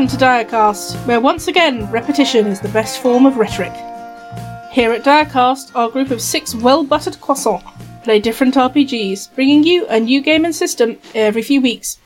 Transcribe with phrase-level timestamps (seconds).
[0.00, 3.74] Welcome to Diacast, where once again repetition is the best form of rhetoric.
[4.72, 9.86] Here at Diacast, our group of six well buttered croissants play different RPGs, bringing you
[9.88, 11.98] a new game and system every few weeks.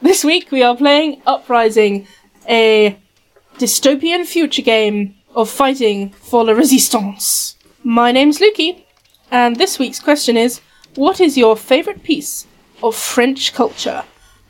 [0.00, 2.06] This week we are playing Uprising,
[2.48, 2.96] a
[3.58, 7.58] dystopian future game of fighting for la resistance.
[7.84, 8.84] My name's Lukey,
[9.30, 10.62] and this week's question is
[10.94, 12.46] What is your favourite piece
[12.82, 14.04] of French culture?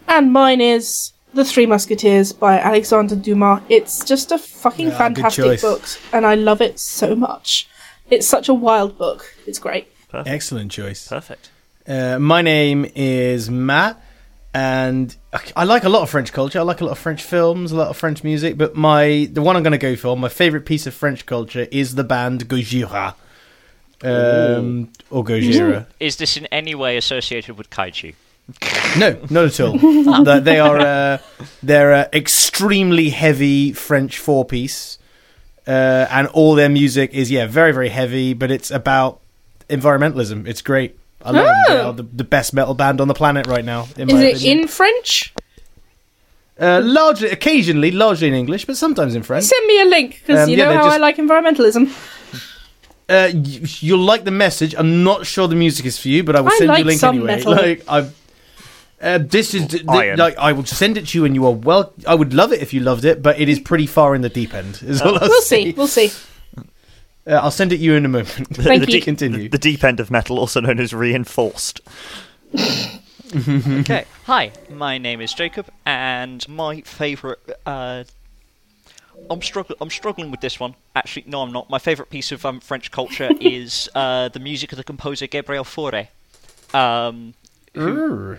[0.06, 3.62] And mine is The Three Musketeers by Alexandre Dumas.
[3.70, 5.82] It's just a fucking Yeah, fantastic book,
[6.12, 7.68] and I love it so much.
[8.10, 9.34] It's such a wild book.
[9.46, 9.88] It's great.
[10.12, 11.08] Excellent choice.
[11.08, 11.48] Perfect.
[11.88, 13.98] Uh, my name is Matt,
[14.52, 15.16] and
[15.56, 16.58] I like a lot of French culture.
[16.58, 18.58] I like a lot of French films, a lot of French music.
[18.58, 21.66] But my the one I'm going to go for, my favorite piece of French culture,
[21.70, 23.14] is the band Gojira,
[24.02, 25.86] um, or Gojira.
[25.98, 28.14] Is this in any way associated with kaiju?
[28.98, 29.78] No, not at all.
[30.24, 31.18] They- they are uh,
[31.62, 34.98] they're uh, extremely heavy French four piece,
[35.66, 39.20] uh, and all their music is yeah very very heavy, but it's about
[39.70, 40.46] environmentalism.
[40.46, 40.98] It's great.
[41.24, 41.54] I love them.
[41.68, 41.86] They Oh.
[41.88, 43.86] are the, the best metal band on the planet right now.
[43.96, 44.58] In Is my it opinion.
[44.58, 45.32] in French?
[46.60, 49.44] Uh, largely, occasionally, largely in English, but sometimes in French.
[49.44, 51.88] Send me a link because Um, you yeah, know they're how I just- like environmentalism.
[53.08, 54.74] Uh, y- you'll like the message.
[54.76, 56.86] I'm not sure the music is for you, but I will I send you a
[56.86, 57.36] link some anyway.
[57.36, 57.52] metal.
[57.52, 58.08] Like I,
[59.02, 60.18] uh, this is th- Iron.
[60.18, 61.92] like I will send it to you, and you are well.
[62.06, 64.28] I would love it if you loved it, but it is pretty far in the
[64.28, 64.80] deep end.
[64.82, 65.64] Is all We'll say.
[65.64, 65.72] see.
[65.72, 66.10] We'll see.
[67.26, 68.28] Uh, I'll send it you in a moment.
[68.52, 68.98] Thank the you.
[68.98, 69.48] deep- Continue.
[69.48, 71.80] The deep end of metal, also known as reinforced.
[73.36, 74.04] okay.
[74.26, 77.38] Hi, my name is Jacob, and my favourite.
[77.64, 78.04] Uh,
[79.30, 79.78] I'm struggling.
[79.80, 80.74] I'm struggling with this one.
[80.96, 81.70] Actually, no, I'm not.
[81.70, 85.64] My favourite piece of um, French culture is uh, the music of the composer Gabriel
[85.64, 86.08] Fauré.
[86.74, 87.34] Um,
[87.74, 88.38] Urgh.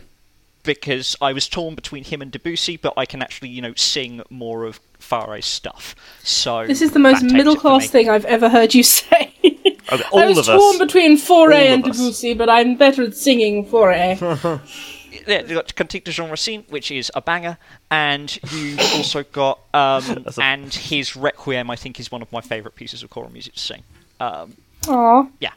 [0.63, 4.21] Because I was torn between him and Debussy, but I can actually, you know, sing
[4.29, 5.93] more of Fauré's stuff.
[6.23, 9.33] So This is the most middle class thing I've ever heard you say.
[9.43, 10.79] Okay, I all was of torn us.
[10.79, 11.83] between Fauré All and.
[11.83, 14.17] Debussy, but I'm better at singing Fauré.
[15.27, 17.57] yeah, you've got Cantique de Jean Racine, which is a banger,
[17.91, 21.69] and you've also got um, a- and his Requiem.
[21.69, 23.83] I think is one of my favourite pieces of choral music to sing.
[24.21, 24.53] Um,
[24.87, 25.27] Aw.
[25.41, 25.51] Yeah.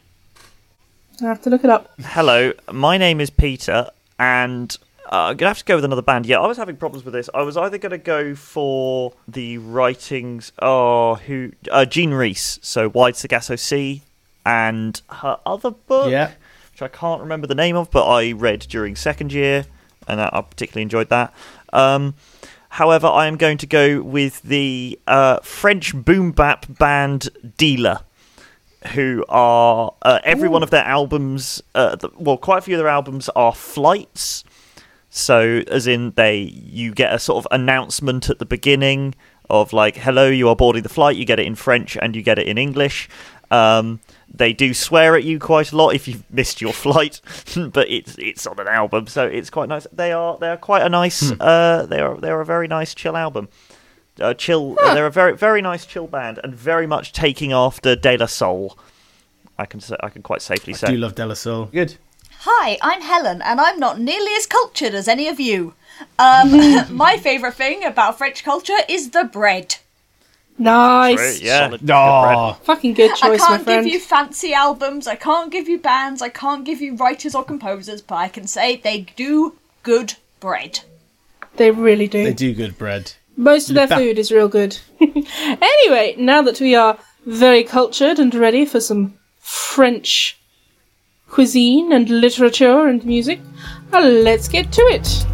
[1.23, 1.93] I have to look it up.
[2.01, 4.77] Hello, my name is Peter, and
[5.13, 6.27] uh, I'm gonna have to go with another band.
[6.27, 7.29] Yeah, I was having problems with this.
[7.35, 10.53] I was either gonna go for the writings.
[10.61, 11.53] Oh, who?
[11.71, 12.59] Uh, Jean Rhys.
[12.63, 14.03] So Wide Sargasso Sea,
[14.45, 16.33] and her other book, Yeah.
[16.73, 19.65] which I can't remember the name of, but I read during second year,
[20.09, 21.33] and I I particularly enjoyed that.
[21.73, 22.15] Um,
[22.71, 28.01] however, I am going to go with the uh, French boom bap band Dealer
[28.95, 31.61] who are uh, every one of their albums.
[31.75, 34.45] Uh, th- well, quite a few of their albums are flights.
[35.09, 39.15] So, as in they, you get a sort of announcement at the beginning
[39.49, 42.23] of like, "Hello, you are boarding the flight." You get it in French and you
[42.23, 43.09] get it in English.
[43.51, 47.21] Um, they do swear at you quite a lot if you've missed your flight,
[47.57, 49.87] but it's it's on an album, so it's quite nice.
[49.93, 51.33] They are they are quite a nice.
[51.41, 53.49] Uh, they are they are a very nice chill album
[54.21, 54.75] uh, chill.
[54.75, 58.79] They're a very very nice chill band and very much taking after De La Soul.
[59.59, 60.87] I can say, I can quite safely I say.
[60.89, 61.67] do love De La Soul.
[61.67, 61.97] Good.
[62.49, 65.75] Hi, I'm Helen, and I'm not nearly as cultured as any of you.
[66.17, 66.53] Um,
[66.97, 69.79] my favourite thing about French culture is the bread.
[70.57, 71.19] Nice.
[71.19, 71.67] Right, yeah.
[71.67, 71.81] Solid.
[71.81, 72.57] good bread.
[72.65, 73.85] Fucking good I choice, my can't friend.
[73.85, 77.43] give you fancy albums, I can't give you bands, I can't give you writers or
[77.43, 80.81] composers, but I can say they do good bread.
[81.57, 82.23] They really do.
[82.23, 83.15] They do good bread.
[83.37, 84.79] Most of their Ba- food is real good.
[85.01, 90.36] anyway, now that we are very cultured and ready for some French
[91.29, 93.41] cuisine and literature and music,
[93.93, 95.27] uh, let's get to it.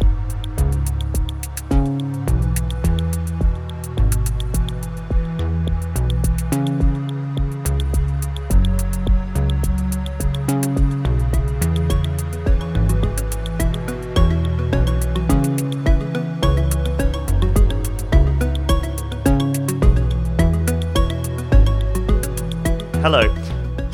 [23.03, 23.35] Hello.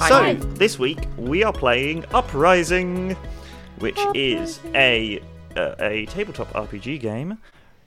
[0.08, 3.16] So this week we are playing Uprising,
[3.78, 5.22] which is a
[5.56, 7.38] uh, a tabletop RPG game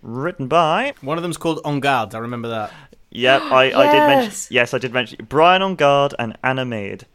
[0.00, 0.94] written by.
[1.00, 2.14] One of them's called On Guard.
[2.14, 2.72] I remember that.
[3.10, 4.30] Yep, I, I did mention.
[4.30, 4.48] Yes.
[4.50, 7.06] Yes, I did mention Brian on guard and Anna Mead.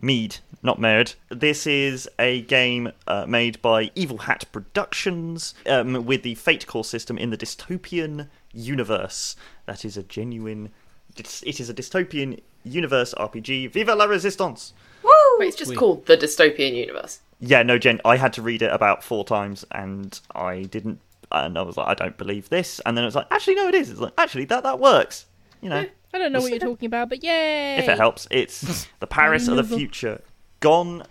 [0.00, 1.12] Mead, not Mead.
[1.28, 6.84] This is a game uh, made by Evil Hat Productions um, with the Fate Core
[6.84, 9.36] system in the dystopian universe.
[9.66, 10.70] That is a genuine.
[11.16, 13.72] It is a dystopian universe RPG.
[13.72, 14.72] Viva la Resistance!
[15.06, 15.38] Woo!
[15.38, 17.20] Wait, it's just called the dystopian universe.
[17.38, 21.00] Yeah, no, Jen, I had to read it about four times and I didn't
[21.30, 22.80] and I was like, I don't believe this.
[22.86, 23.90] And then it was like, actually, no, it is.
[23.90, 25.26] It's like, actually, that that works.
[25.60, 27.76] You know, I don't know what you're talking about, but yay!
[27.78, 30.22] if it helps, it's the Paris of the future.
[30.60, 31.04] Gone,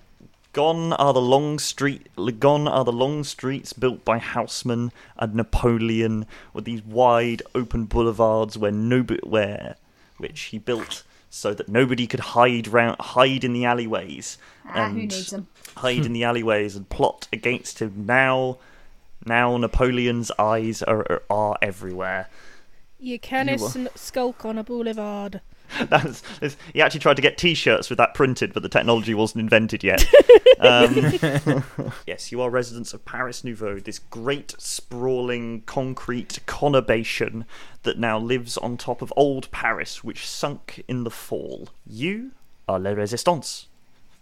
[0.53, 2.07] gone are the long street.
[2.39, 8.57] Gone are the long streets built by Haussmann and Napoleon, with these wide open boulevards
[8.57, 9.75] where nobody, where
[10.17, 11.03] which he built
[11.35, 14.37] so that nobody could hide round, hide in the alleyways.
[14.65, 15.47] Ah, who and needs them?
[15.77, 18.05] hide in the alleyways and plot against him.
[18.05, 18.57] Now,
[19.25, 22.29] now Napoleon's eyes are are, are everywhere.
[22.99, 25.41] You can You s- skulk on a boulevard.
[25.89, 29.41] That's, that's- he actually tried to get T-shirts with that printed, but the technology wasn't
[29.41, 30.05] invented yet.
[30.59, 31.63] um,
[32.07, 37.45] yes, you are residents of Paris Nouveau, this great sprawling concrete conurbation
[37.83, 41.69] that now lives on top of old Paris, which sunk in the fall.
[41.85, 42.31] You
[42.67, 43.67] are Les Resistants.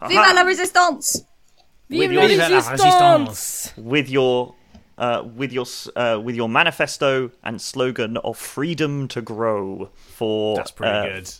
[0.08, 1.24] Viva la resistance!
[1.90, 3.74] Vive your- la Vive la resistance!
[3.78, 4.54] with your
[4.98, 10.72] uh, with your uh, with your manifesto and slogan of freedom to grow for That's
[10.72, 11.32] pretty uh, good.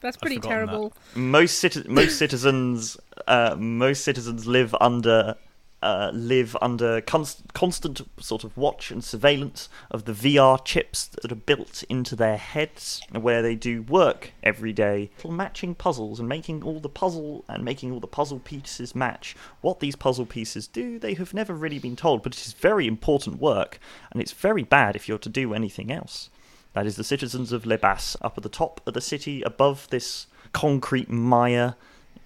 [0.00, 0.66] That's pretty forgotten that.
[0.66, 0.92] terrible.
[1.14, 5.36] most citi- most citizens uh, most citizens live under
[5.82, 11.32] uh, live under const- constant sort of watch and surveillance of the VR chips that
[11.32, 16.62] are built into their heads, where they do work every day, matching puzzles and making
[16.62, 19.34] all the puzzle and making all the puzzle pieces match.
[19.60, 22.86] What these puzzle pieces do, they have never really been told, but it is very
[22.86, 23.78] important work,
[24.10, 26.30] and it's very bad if you're to do anything else.
[26.72, 29.88] That is the citizens of Le Bas up at the top of the city, above
[29.90, 31.74] this concrete mire,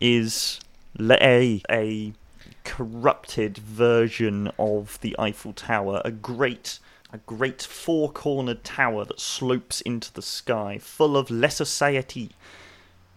[0.01, 0.61] is
[0.99, 2.13] Le- a, a
[2.65, 6.79] corrupted version of the Eiffel Tower, a great
[7.13, 12.33] a great four-cornered tower that slopes into the sky, full of la society,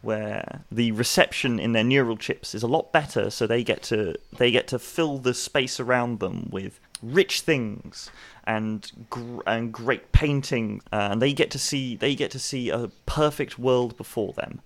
[0.04, 4.14] where the reception in their neural chips is a lot better, so they get to
[4.38, 8.12] they get to fill the space around them with rich things
[8.44, 12.70] and gr- and great painting, uh, and they get to see they get to see
[12.70, 14.62] a perfect world before them,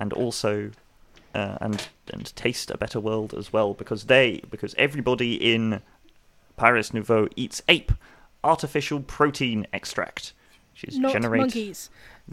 [0.00, 0.72] and also
[1.34, 5.80] uh, and and taste a better world as well because they because everybody in
[6.56, 7.92] Paris Nouveau eats ape
[8.42, 10.32] artificial protein extract,
[10.72, 11.90] which is Not generate monkeys.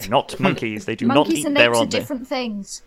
[0.09, 0.85] not monkeys.
[0.85, 1.89] They do Monkeys not eat and their apes are own.
[1.89, 2.81] different things.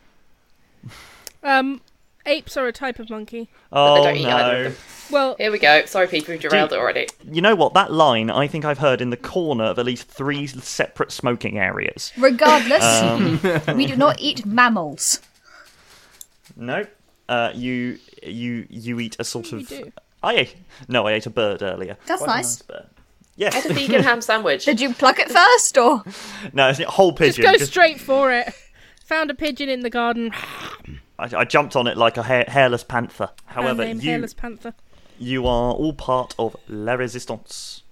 [1.43, 1.81] Um,
[2.27, 3.49] apes are a type of monkey.
[3.73, 4.69] Oh they don't eat either of no!
[4.71, 4.77] them.
[5.11, 5.85] Well, Here we go.
[5.85, 7.07] Sorry, people, we've derailed it already.
[7.31, 7.75] You know what?
[7.75, 11.59] That line I think I've heard in the corner of at least three separate smoking
[11.59, 12.11] areas.
[12.17, 15.21] Regardless, Um, we do not eat mammals.
[16.57, 16.85] No,
[17.29, 19.69] uh, you you you eat a sort we of.
[19.69, 19.93] do.
[20.23, 20.57] I ate
[20.89, 21.97] no, I ate a bird earlier.
[22.07, 22.63] That's Quite a nice.
[22.63, 22.87] bird.
[23.41, 24.65] I had a vegan ham sandwich.
[24.65, 26.03] Did you pluck it first, or
[26.53, 27.43] no, it's a whole pigeon.
[27.43, 28.53] just go just- straight for it.
[29.07, 30.31] Found a pigeon in the garden.
[31.19, 33.31] I, I jumped on it like a hair, hairless panther.
[33.47, 34.73] However, name you Hairless Panther.
[35.19, 37.83] you are all part of La Resistance.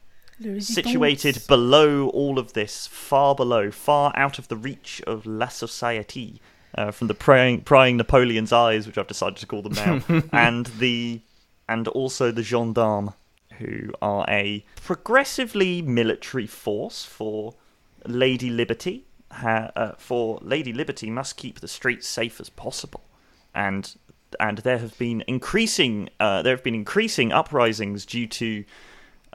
[0.61, 6.39] situated below all of this, far below, far out of the reach of La Société,
[6.77, 10.67] uh, from the prying, prying Napoleon's eyes, which I've decided to call them now, and
[10.67, 11.21] the
[11.69, 13.13] and also the gendarmes,
[13.59, 17.55] who are a progressively military force for
[18.07, 19.05] Lady Liberty.
[19.31, 23.03] Ha, uh, for Lady Liberty must keep the streets safe as possible,
[23.55, 23.97] and
[24.41, 28.65] and there have been increasing uh, there have been increasing uprisings due to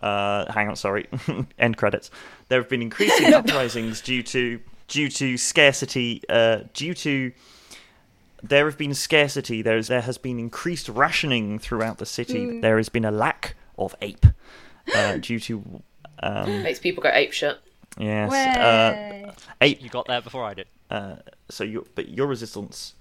[0.01, 1.08] uh, hang on, sorry,
[1.60, 2.12] end credits.
[2.50, 7.32] There have been increasing uprisings due to due to scarcity, uh, due to
[8.44, 9.62] there have been scarcity.
[9.62, 12.60] There is there has been increased rationing throughout the city.
[12.62, 14.25] There has been a lack of ape
[14.96, 15.82] uh, due to
[16.24, 17.58] um, Makes people go ape shit.
[17.98, 19.82] yes, uh, ape.
[19.82, 20.67] You got there before I did.
[20.89, 21.17] Uh,
[21.50, 22.94] so you, but your resistance,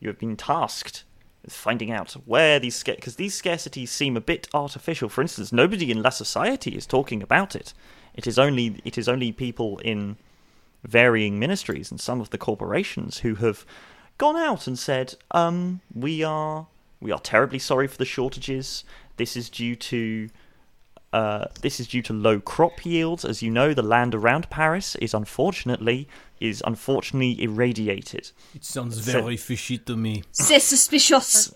[0.00, 1.04] you have been tasked
[1.42, 5.08] with finding out where these because these scarcities seem a bit artificial.
[5.08, 7.72] For instance, nobody in La Society is talking about it.
[8.14, 10.16] It is only it is only people in
[10.84, 13.64] varying ministries and some of the corporations who have
[14.18, 16.66] gone out and said, um, "We are
[17.00, 18.84] we are terribly sorry for the shortages.
[19.16, 20.28] This is due to."
[21.12, 23.22] Uh, this is due to low crop yields.
[23.22, 26.08] As you know, the land around Paris is unfortunately
[26.40, 28.30] is unfortunately irradiated.
[28.54, 30.22] It sounds So- very fishy to me.
[30.32, 31.52] C'est suspicious.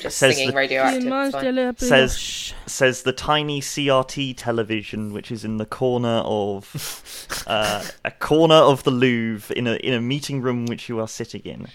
[0.00, 0.96] Just Says singing the- radioactive.
[0.98, 1.56] it's Image de fine.
[1.56, 8.10] la Says says the tiny CRT television, which is in the corner of uh, a
[8.10, 11.68] corner of the Louvre in a in a meeting room which you are sitting in.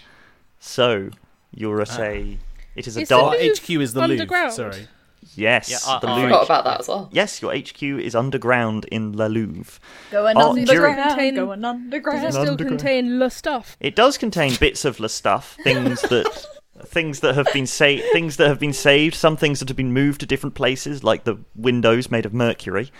[0.58, 1.10] So
[1.54, 2.38] you're at a
[2.76, 4.50] it is a Is dark HQ is the Louvre.
[4.50, 4.86] Sorry.
[5.34, 7.08] yes Yeah, I- the I I forgot about that as well.
[7.12, 9.80] Yes, your HQ is underground in La Louvre.
[10.10, 12.78] Going Oh, underground, during- going Does it still Underground.
[12.78, 13.76] contain le stuff?
[13.80, 16.46] It does contain bits of the stuff, things that
[16.86, 19.92] things that have been saved, things that have been saved, some things that have been
[19.92, 22.90] moved to different places, like the windows made of mercury.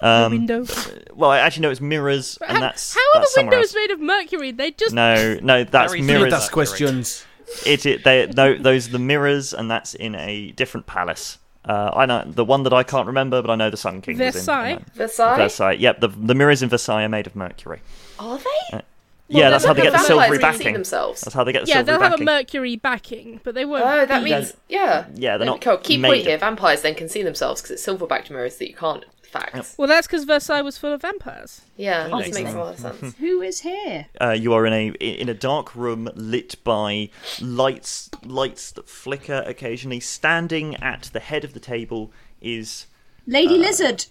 [0.00, 0.66] Um, window.
[1.14, 3.74] well, I actually know it's mirrors, and How, that's how are that's the windows else.
[3.74, 4.50] made of mercury?
[4.50, 6.32] They just No, no, that's Very mirrors.
[6.32, 7.24] That's questions.
[7.64, 11.38] It, it they, tho- those are the mirrors, and that's in a different palace.
[11.64, 14.18] Uh, I know the one that I can't remember, but I know the Sun King
[14.18, 14.68] was in- Versailles?
[14.70, 14.78] in.
[14.78, 14.94] that.
[14.94, 15.36] Versailles?
[15.36, 15.72] Versailles.
[15.74, 17.80] Yep, the the mirrors in Versailles are made of mercury.
[18.18, 18.80] Are they?
[19.28, 20.72] Yeah, that's how they get the silvery backing.
[20.74, 21.22] themselves.
[21.22, 23.84] That's how they get the yeah, silvery they'll have a mercury backing, but they won't.
[23.84, 25.06] Oh, that be- means yeah.
[25.14, 25.78] Yeah, they're There not we go.
[25.78, 28.68] Key made point of- here: vampires then can see themselves because it's silver-backed mirrors that
[28.68, 29.04] you can't.
[29.22, 29.74] Facts.
[29.76, 31.62] Well, that's because Versailles was full of vampires.
[31.76, 33.16] Yeah, this makes a lot of sense.
[33.18, 34.06] Who is here?
[34.20, 39.42] Uh, you are in a in a dark room lit by lights lights that flicker
[39.44, 39.98] occasionally.
[39.98, 42.86] Standing at the head of the table is
[43.26, 44.06] Lady Lizard.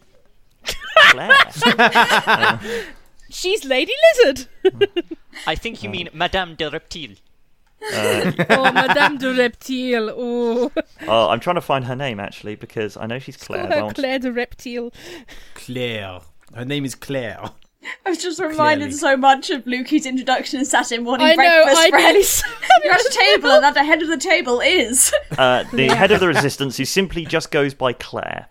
[1.12, 1.32] Claire.
[3.34, 4.48] She's Lady Lizard.
[5.48, 7.16] I think you mean Madame de Reptile.
[7.92, 10.10] oh, Madame de Reptile.
[10.16, 10.72] Oh,
[11.08, 13.68] Oh, I'm trying to find her name actually because I know she's Claire.
[13.68, 14.94] call her Claire de Reptile.
[15.56, 16.20] Claire.
[16.56, 17.42] Her name is Claire.
[18.06, 18.98] I was just reminded Clearly.
[18.98, 21.36] so much of Lukey's introduction in Saturday morning I know.
[21.66, 22.44] breakfast I friends.
[22.84, 25.14] You're at a table, and at the head of the table is.
[25.38, 28.48] Uh, the head of the resistance, who simply just goes by Claire.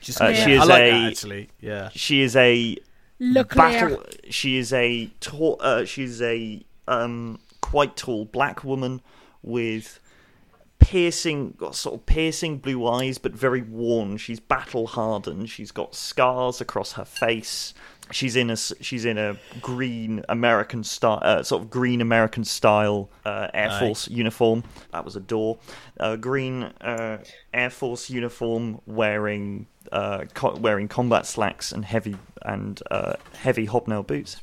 [0.00, 1.48] Just, Uh, she is I like a- that, actually.
[1.60, 1.88] Yeah.
[1.96, 2.76] She is a
[3.18, 3.88] Le Claire.
[3.90, 4.04] battle.
[4.30, 5.56] She is a tall.
[5.60, 9.00] Uh, she's a um, quite tall black woman
[9.42, 10.00] with
[10.78, 14.16] piercing, got sort of piercing blue eyes, but very worn.
[14.16, 15.50] She's battle hardened.
[15.50, 17.74] She's got scars across her face.
[18.10, 23.10] She's in a she's in a green American style, uh, sort of green American style
[23.26, 23.80] uh, Air Aye.
[23.80, 24.64] Force uniform.
[24.92, 25.58] That was a door.
[25.98, 27.18] A green uh,
[27.52, 34.02] Air Force uniform, wearing uh, co- wearing combat slacks and heavy and uh, heavy hobnail
[34.02, 34.40] boots.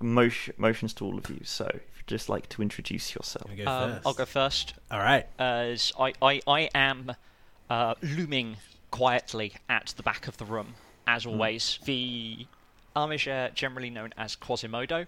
[0.00, 1.40] Motion, motions to all of you.
[1.42, 3.50] So, if you'd just like to introduce yourself.
[3.56, 4.00] Go Um.
[4.06, 4.74] I'll go first.
[4.90, 5.26] All right.
[5.38, 7.12] as I, I, I am
[7.68, 8.58] uh, looming
[8.92, 10.74] quietly at the back of the room,
[11.08, 11.80] as always.
[11.84, 12.46] The
[12.94, 15.06] Armiger, generally known as Quasimodo,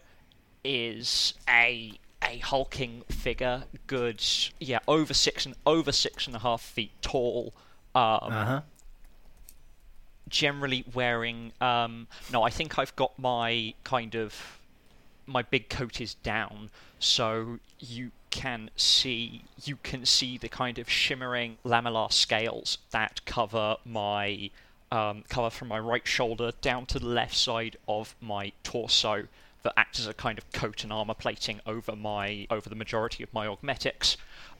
[0.64, 1.92] is a
[2.22, 4.20] a hulking figure, good,
[4.58, 7.54] yeah, over six and over six and a half feet tall.
[7.94, 8.02] Um,
[8.32, 8.60] Uh huh.
[10.28, 14.56] Generally wearing um no i think i've got my kind of
[15.26, 16.70] my big coat is down.
[16.98, 23.76] So you can see you can see the kind of shimmering lamellar scales that cover
[23.84, 24.50] my
[24.92, 29.26] um, cover from my right shoulder down to the left side of my torso
[29.62, 33.22] that act as a kind of coat and armor plating over my over the majority
[33.22, 34.16] of my augmetics.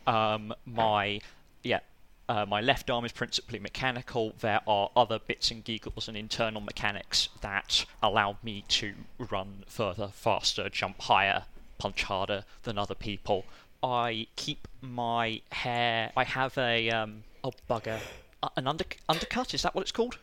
[0.07, 1.21] Um, my
[1.63, 1.81] yeah
[2.29, 4.33] uh, my left arm is principally mechanical.
[4.41, 10.09] There are other bits and giggles and internal mechanics that allow me to run further,
[10.13, 11.45] faster, jump higher,
[11.79, 13.45] punch harder than other people.
[13.83, 16.11] I keep my hair.
[16.17, 17.23] I have a um.
[17.45, 18.01] Oh bugger.
[18.43, 19.55] Uh, an under undercut.
[19.55, 20.19] Is that what it's called?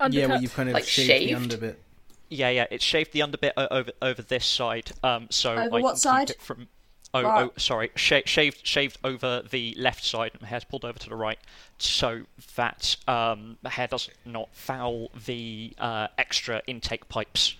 [0.00, 0.14] Undercut.
[0.14, 0.28] Yeah, Undercut.
[0.30, 1.30] well, you've kind of Like shaved, shaved?
[1.30, 1.82] the under bit.
[2.28, 2.66] Yeah, yeah.
[2.70, 4.90] It's shaved the underbit o- over over this side.
[5.04, 5.28] Um.
[5.30, 6.28] So Over I what side?
[6.28, 6.68] Keep it from.
[7.24, 7.44] Oh, Right.
[7.44, 7.90] oh, sorry.
[7.94, 11.38] Sh- shaved, shaved over the left side, and my hair's pulled over to the right,
[11.78, 12.22] so
[12.56, 17.56] that um, the hair does not foul the uh, extra intake pipes,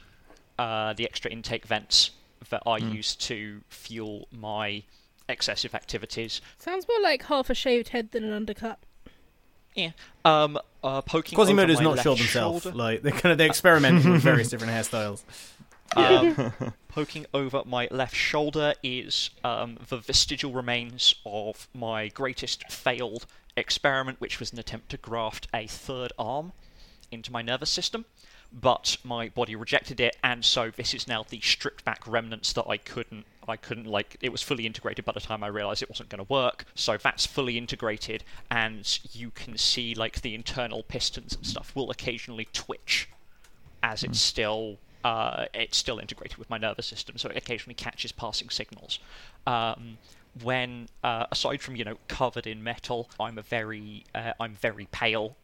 [0.59, 2.11] uh, the extra intake vents
[2.51, 4.83] that I use to fuel my
[5.29, 6.41] excessive activities.
[6.59, 8.79] Sounds more like half a shaved head than an undercut.
[9.75, 9.91] Yeah.
[10.25, 10.59] Um.
[10.83, 11.37] Uh, poking.
[11.37, 12.63] over Quasimodo's not left sure themselves.
[12.63, 12.77] shoulder.
[12.79, 15.23] Like they're kind of they're experimenting with various different hairstyles.
[15.97, 16.53] Um,
[16.97, 24.19] poking over my left shoulder is um, the vestigial remains of my greatest failed experiment,
[24.19, 26.53] which was an attempt to graft a third arm
[27.11, 28.07] into my nervous system.
[28.51, 32.67] But my body rejected it, and so this is now the stripped back remnants that
[32.67, 33.27] I couldn't.
[33.47, 34.17] I couldn't like.
[34.23, 36.65] It was fully integrated by the time I realised it wasn't going to work.
[36.75, 41.91] So that's fully integrated, and you can see like the internal pistons and stuff will
[41.91, 43.11] occasionally twitch
[43.83, 48.11] as it's still uh, it's still integrated with my nervous system, so it occasionally catches
[48.11, 48.99] passing signals.
[49.47, 49.99] Um,
[50.43, 54.89] when uh, aside from you know covered in metal, I'm a very uh, I'm very
[54.91, 55.37] pale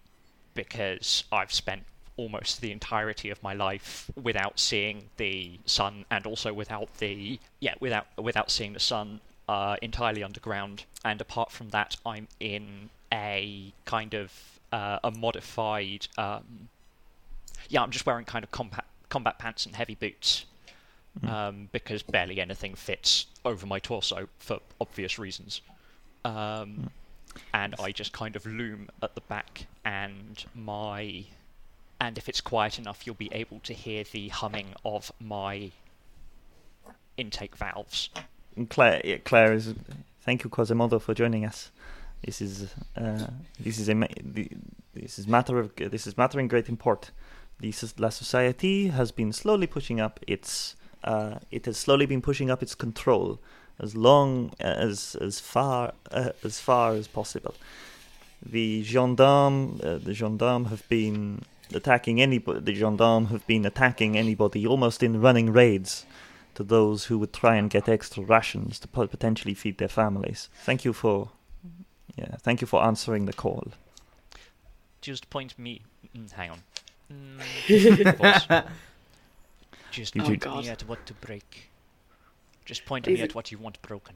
[0.54, 1.84] because I've spent
[2.16, 7.74] almost the entirety of my life without seeing the sun, and also without the yeah
[7.78, 10.86] without without seeing the sun uh, entirely underground.
[11.04, 14.32] And apart from that, I'm in a kind of
[14.72, 16.68] uh, a modified um,
[17.68, 20.46] yeah, I'm just wearing kind of combat combat pants and heavy boots
[21.28, 25.60] um, because barely anything fits over my torso for obvious reasons.
[26.24, 26.88] Um,
[27.52, 31.26] and I just kind of loom at the back, and my
[32.00, 35.72] and if it's quiet enough, you'll be able to hear the humming of my
[37.18, 38.08] intake valves.
[38.56, 39.74] And Claire, Claire is
[40.22, 41.70] thank you, Quasimodo, for joining us.
[42.24, 43.26] This is uh,
[43.60, 43.94] this is a
[44.94, 47.10] this is matter of this is matter in great import.
[47.62, 52.50] The La Society has been slowly pushing up its uh, it has slowly been pushing
[52.50, 53.38] up its control
[53.78, 57.54] as long as as far uh, as far as possible.
[58.44, 61.42] The gendarme uh, the gendarme have been
[61.72, 62.58] attacking anybody.
[62.60, 66.04] The gendarme have been attacking anybody almost in running raids
[66.54, 70.48] to those who would try and get extra rations to potentially feed their families.
[70.64, 71.30] Thank you for
[72.16, 73.68] yeah, thank you for answering the call.
[75.00, 75.82] Just point me.
[76.16, 76.58] mm, Hang on.
[77.68, 78.64] Mm.
[79.90, 81.70] Just You point me at what to break.
[82.64, 84.14] Just point me at what you want broken.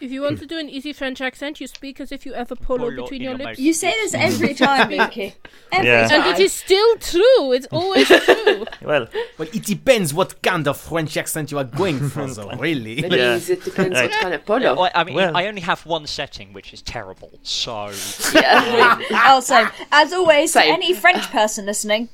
[0.00, 2.50] If you want to do an easy French accent, you speak as if you have
[2.52, 3.58] a polo Polo between your your lips.
[3.58, 5.34] You say this every time, Minky.
[5.72, 6.08] Every Yeah.
[6.12, 7.52] And it is still true.
[7.52, 8.64] It's always true.
[8.82, 13.00] Well, Well, it depends what kind of French accent you are going for, though, really.
[13.02, 13.34] That Yeah.
[13.36, 14.10] it depends Right.
[14.10, 14.74] what kind of polo.
[14.80, 17.32] Well, I mean, Well- I only have one setting, which is terrible.
[17.42, 17.90] So
[18.34, 19.00] Yeah.
[19.26, 20.72] Also, as always, Same.
[20.74, 22.08] any French person listening,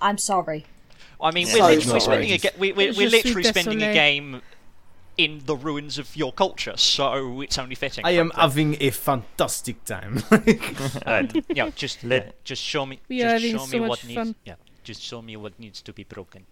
[0.00, 0.66] I'm sorry.
[1.22, 1.52] I mean, Yeah.
[1.54, 2.42] we're Sorry, literally spending a right.
[2.42, 4.40] ga- we, we're, we're literally spending a game
[5.16, 8.04] in the ruins of your culture, so it's only fitting.
[8.04, 8.40] I am frankly.
[8.42, 10.22] having a fantastic time.
[11.06, 11.44] right.
[11.48, 14.14] yeah, just Let- yeah, just show me, We are just show me much what needs.
[14.14, 14.34] fun.
[14.44, 16.46] Yeah, just show me what needs to be broken,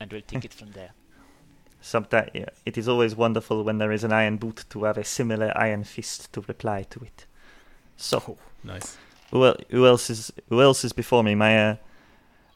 [0.00, 0.90] and we'll take it from there.
[1.80, 5.04] Sometimes yeah, it is always wonderful when there is an iron boot to have a
[5.04, 7.26] similar iron fist to reply to it.
[7.96, 8.98] So, oh, nice.
[9.30, 11.34] who, who else is who else is before me?
[11.34, 11.76] My uh,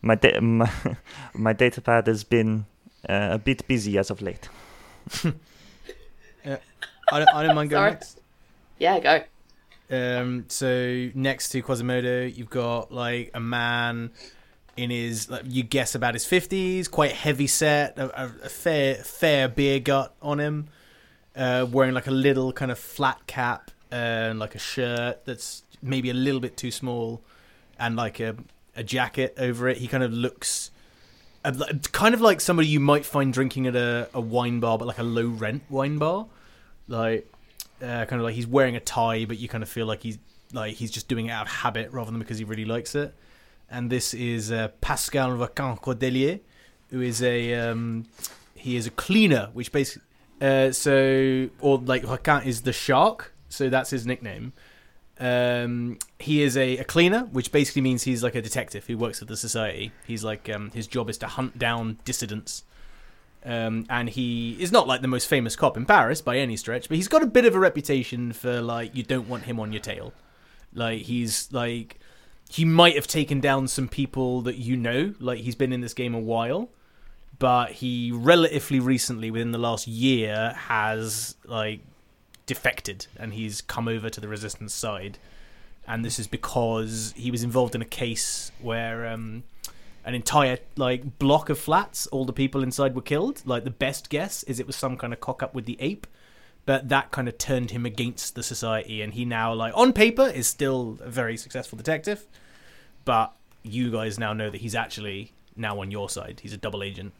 [0.02, 0.70] my da- my,
[1.34, 2.66] my data pad has been
[3.08, 4.48] uh, a bit busy as of late.
[5.24, 7.90] I don't, I don't mind going Sorry.
[7.92, 8.20] next.
[8.78, 9.22] yeah, go.
[9.90, 14.10] Um, so next to Quasimodo, you've got like a man
[14.76, 18.94] in his, like, you guess about his fifties, quite heavy set, a, a, a fair
[18.94, 20.68] fair beer gut on him,
[21.36, 26.10] uh, wearing like a little kind of flat cap and like a shirt that's maybe
[26.10, 27.20] a little bit too small,
[27.78, 28.36] and like a
[28.76, 29.78] a jacket over it.
[29.78, 30.70] He kind of looks.
[31.44, 34.86] Li- Kind of like somebody you might find drinking at a, a wine bar, but
[34.86, 36.26] like a low rent wine bar.
[36.88, 37.30] Like
[37.82, 40.18] uh, kind of like he's wearing a tie, but you kind of feel like he's
[40.52, 43.14] like he's just doing it out of habit rather than because he really likes it.
[43.70, 46.40] And this is uh, Pascal Requin Cordelier,
[46.90, 48.06] who is a um,
[48.54, 50.02] he is a cleaner, which basically
[50.40, 54.52] uh, so or like Requin is the shark, so that's his nickname.
[55.20, 59.20] Um, he is a, a cleaner, which basically means he's like a detective who works
[59.20, 59.92] at the society.
[60.06, 62.64] He's like um, his job is to hunt down dissidents
[63.44, 66.88] um, and he is not like the most famous cop in Paris by any stretch,
[66.88, 69.72] but he's got a bit of a reputation for like you don't want him on
[69.72, 70.12] your tail.
[70.74, 71.98] Like he's like
[72.50, 75.94] he might have taken down some people that you know, like he's been in this
[75.94, 76.68] game a while,
[77.38, 81.80] but he relatively recently, within the last year, has like
[82.50, 85.18] defected and he's come over to the resistance side.
[85.86, 89.44] And this is because he was involved in a case where um,
[90.04, 94.10] an entire like block of flats all the people inside were killed like the best
[94.10, 96.08] guess is it was some kind of cock up with the ape
[96.66, 100.26] but that kind of turned him against the society and he now like on paper
[100.26, 102.26] is still a very successful detective
[103.04, 103.32] but
[103.62, 107.12] you guys now know that he's actually now on your side he's a double agent.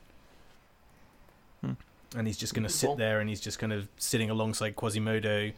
[2.17, 5.53] And he's just going to sit there and he's just kind of sitting alongside quasimodo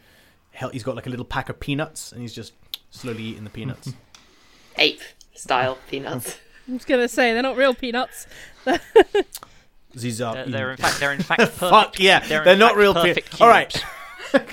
[0.71, 2.53] he's got like a little pack of peanuts and he's just
[2.91, 3.93] slowly eating the peanuts
[4.77, 5.01] Ape
[5.33, 6.37] style peanuts.
[6.69, 8.27] I was gonna say they're not real peanuts.
[9.93, 11.59] these are They're, they're in fact they're in fact perfect.
[11.59, 13.41] Fuck yeah, they're, they're not real peanuts.
[13.41, 13.83] All right.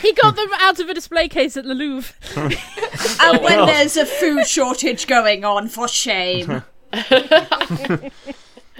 [0.02, 2.14] He got them out of a display case at the Louvre.
[2.36, 2.54] And
[3.20, 6.62] oh, when there's a food shortage going on, for shame.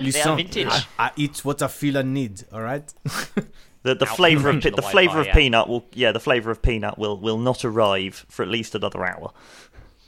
[0.00, 0.68] Listen, vintage.
[0.68, 2.44] I, I eat what I feel I need.
[2.52, 2.92] All right.
[3.82, 5.34] The the Out flavor of range pe- of the the flavor of yeah.
[5.34, 9.04] peanut will yeah the flavor of peanut will will not arrive for at least another
[9.06, 9.32] hour.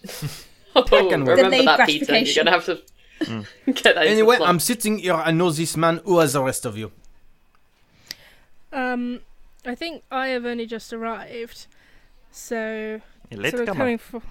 [0.75, 1.37] Oh, Second one.
[1.37, 2.19] remember that pizza.
[2.19, 2.83] You're gonna have to
[3.73, 4.07] get that.
[4.07, 5.13] Anyway, I'm sitting here.
[5.15, 6.01] I know this man.
[6.07, 6.93] Who is the rest of you?
[8.73, 9.21] Um,
[9.67, 11.67] I think I have only just arrived,
[12.31, 13.01] so
[13.31, 14.23] Let's sort coming for,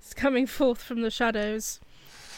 [0.00, 1.78] it's coming forth from the shadows.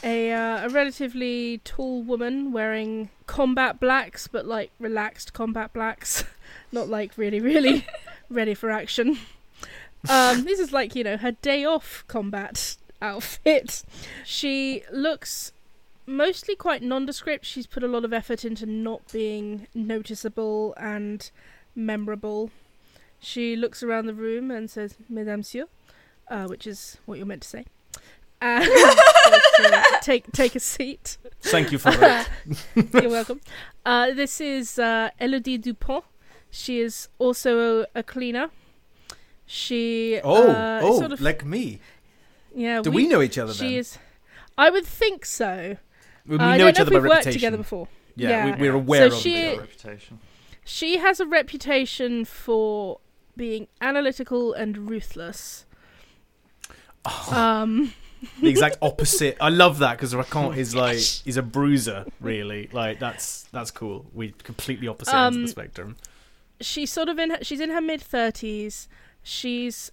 [0.05, 6.25] A uh, a relatively tall woman wearing combat blacks, but like relaxed combat blacks,
[6.73, 7.87] not like really really
[8.31, 9.19] ready for action.
[10.09, 13.85] Um, this is like you know her day off combat outfit.
[14.25, 15.53] She looks
[16.07, 17.45] mostly quite nondescript.
[17.45, 21.31] She's put a lot of effort into not being noticeable and
[21.75, 22.51] memorable.
[23.21, 25.55] She looks around the room and says, Mesdames,
[26.29, 27.67] uh, which is what you're meant to say.
[29.63, 31.17] And take, take a seat.
[31.43, 32.29] Thank you for that.
[32.75, 33.41] You're welcome.
[33.87, 36.05] Uh, this is uh, Elodie Dupont,
[36.51, 38.51] She is also a, a cleaner.
[39.47, 41.81] She Oh, uh, oh, sort of, like me.
[42.55, 42.81] yeah.
[42.83, 43.73] Do we, know each other She then?
[43.75, 43.99] is.
[44.59, 45.77] I would think so.
[46.27, 47.89] we I know don't each know other if by we've worked together before.
[48.17, 48.57] Yeah, Yeah.
[48.57, 49.59] We, we're aware So of she- it.
[49.59, 50.19] reputation.
[50.65, 52.99] She has a reputation for
[53.37, 55.67] being analytical and ruthless.
[57.05, 57.29] Oh.
[57.35, 57.93] Um,
[58.41, 59.37] the exact opposite.
[59.41, 62.69] I love that because Requin is like he's a bruiser, really.
[62.73, 64.07] Like that's that's cool.
[64.15, 65.97] We completely opposite ends of Um, the spectrum.
[66.61, 67.31] she's sort of in.
[67.31, 68.89] Her, she's in her mid thirties.
[69.23, 69.91] She's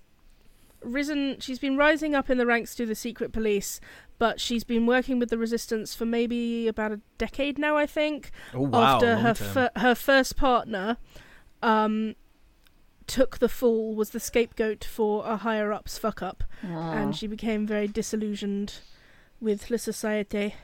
[0.84, 1.40] risen.
[1.40, 3.80] She's been rising up in the ranks to the secret police,
[4.18, 7.78] but she's been working with the resistance for maybe about a decade now.
[7.78, 8.32] I think.
[8.54, 10.98] Oh wow, after her fir- her first partner
[11.62, 12.16] um
[13.10, 17.68] took the fall was the scapegoat for a higher up's fuck up and she became
[17.68, 18.76] very disillusioned
[19.42, 20.56] with La Societe.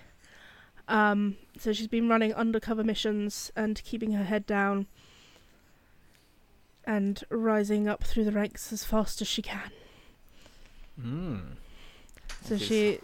[0.87, 4.85] Um, so she's been running undercover missions and keeping her head down
[6.85, 9.71] and rising up through the ranks as fast as she can.
[11.01, 11.41] Mm.
[12.43, 12.99] So This she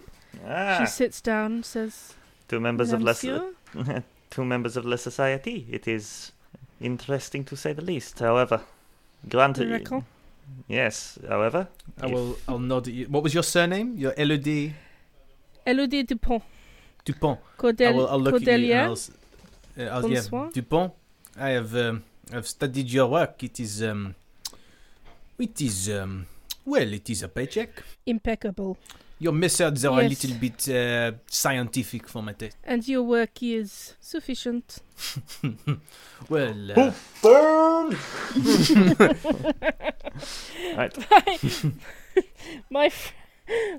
[0.46, 2.14] Ah, she sits down, says,
[2.48, 3.54] two members of less, "Monsieur?"
[4.30, 5.68] two members of the society.
[5.70, 6.32] It is
[6.80, 8.20] interesting to say the least.
[8.20, 8.62] However,
[9.30, 10.06] granted, Reckon.
[10.68, 11.20] yes.
[11.28, 11.68] However,
[12.02, 12.38] I will.
[12.48, 13.06] I'll nod at you.
[13.08, 13.98] What was your surname?
[13.98, 14.74] Your Elodie
[15.66, 16.42] Elodie Dupont.
[17.06, 17.40] Dupont.
[17.64, 18.08] I will.
[18.08, 18.74] I'll look at you.
[18.74, 18.98] And I'll,
[19.78, 20.94] uh, I'll, yeah, Dupont.
[21.38, 21.76] I have.
[21.76, 22.04] Um,
[22.34, 23.44] I've studied your work.
[23.44, 23.84] It is.
[23.84, 24.16] Um,
[25.38, 25.90] it is.
[25.90, 26.28] Um,
[26.66, 27.84] well, it is a paycheck.
[28.06, 28.78] Impeccable.
[29.22, 32.58] Your methods are a little bit uh, scientific for my taste.
[32.64, 34.80] And your work is sufficient.
[36.28, 36.92] well, uh,
[40.76, 40.98] right.
[42.72, 43.14] my fr-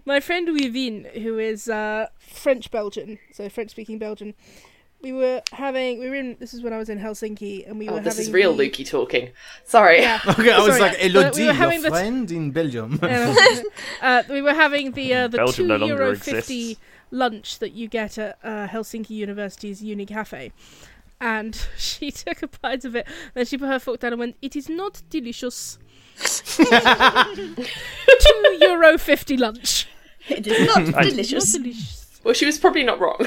[0.05, 4.35] my friend Wivin, who is uh, French Belgian, so French speaking Belgian,
[5.03, 7.89] we were having we were in this is when I was in Helsinki and we
[7.89, 9.31] Oh, were this having is real the- Lukey talking.
[9.65, 10.01] Sorry.
[10.01, 10.21] Yeah.
[10.29, 12.99] okay, I was Sorry, like but we were having your the- friend in Belgium.
[14.03, 16.31] uh, we were having the uh, the Belgium two no longer euro exists.
[16.49, 16.79] fifty
[17.11, 20.53] lunch that you get at uh, Helsinki University's Uni Cafe.
[21.21, 24.37] And she took a bite of it, then she put her fork down and went,
[24.43, 25.79] "It is not delicious."
[28.21, 29.87] two euro fifty lunch.
[30.29, 31.55] It is not delicious.
[31.55, 32.21] Not delicious.
[32.25, 33.27] Well, she was probably not wrong.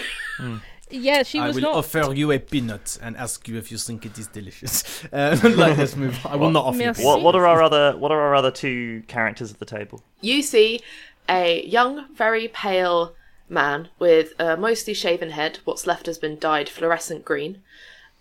[0.92, 1.76] Yeah, she I was will not.
[1.76, 5.04] offer you a peanut and ask you if you think it is delicious.
[5.12, 6.24] Uh, like, let's move.
[6.26, 6.32] on.
[6.34, 6.86] I will not offer you.
[6.86, 7.02] Merci.
[7.02, 7.16] peanut.
[7.18, 10.04] What what are our other what are our other two characters at the table?
[10.22, 10.82] You see
[11.28, 13.16] a young, very pale
[13.50, 15.60] man with a mostly shaven head.
[15.66, 17.62] What's left has been dyed fluorescent green.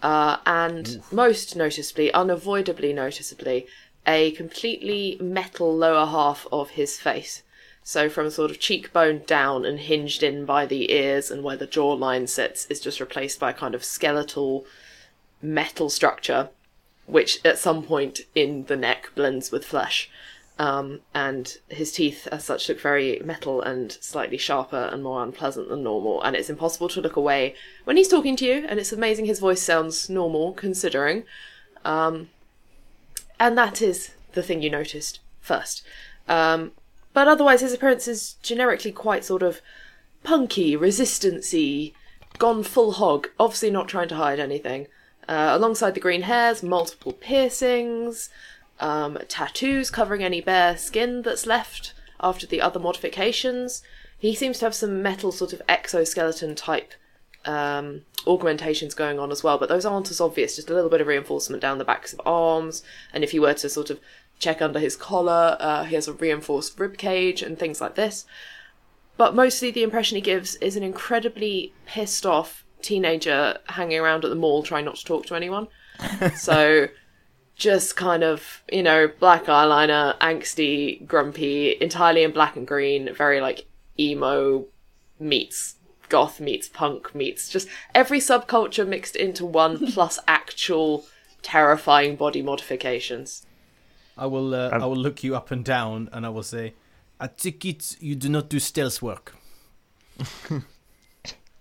[0.03, 3.67] Uh, and most noticeably, unavoidably noticeably,
[4.07, 7.43] a completely metal lower half of his face.
[7.87, 11.67] So from sort of cheekbone down and hinged in by the ears and where the
[11.67, 14.65] jawline sits is just replaced by a kind of skeletal
[15.43, 16.49] metal structure,
[17.05, 20.11] which at some point in the neck blends with flesh.
[20.59, 25.69] Um, and his teeth, as such, look very metal and slightly sharper and more unpleasant
[25.69, 26.23] than normal.
[26.23, 28.65] And it's impossible to look away when he's talking to you.
[28.67, 31.25] And it's amazing his voice sounds normal, considering.
[31.85, 32.31] Um,
[33.39, 35.85] and that is the thing you noticed first.
[36.29, 36.73] Um,
[37.15, 39.63] but otherwise, his appearance is generically quite sort of
[40.23, 41.95] punky, resistancy,
[42.39, 43.29] gone full hog.
[43.39, 44.89] Obviously, not trying to hide anything.
[45.27, 48.29] Uh, alongside the green hairs, multiple piercings,
[48.81, 53.83] um, tattoos covering any bare skin that's left after the other modifications.
[54.19, 56.93] He seems to have some metal sort of exoskeleton type
[57.45, 60.57] um, augmentations going on as well, but those aren't as obvious.
[60.57, 63.55] Just a little bit of reinforcement down the backs of arms, and if you were
[63.55, 64.01] to sort of
[64.39, 68.27] check under his collar, uh, he has a reinforced rib cage and things like this.
[69.17, 74.31] But mostly the impression he gives is an incredibly pissed off teenager hanging around at
[74.31, 75.69] the mall trying not to talk to anyone.
[76.37, 76.89] so
[77.57, 83.41] just kind of, you know, black eyeliner, angsty, grumpy, entirely in black and green, very
[83.41, 83.67] like
[83.99, 84.67] emo
[85.21, 85.77] meets
[86.09, 91.07] goth meets punk meets just every subculture mixed into one plus actual
[91.43, 93.47] terrifying body modifications.
[94.17, 94.55] I will.
[94.55, 96.75] Uh, Um, I will look you up and down, and I will say,
[97.21, 99.35] "I take it you do not do stealth work."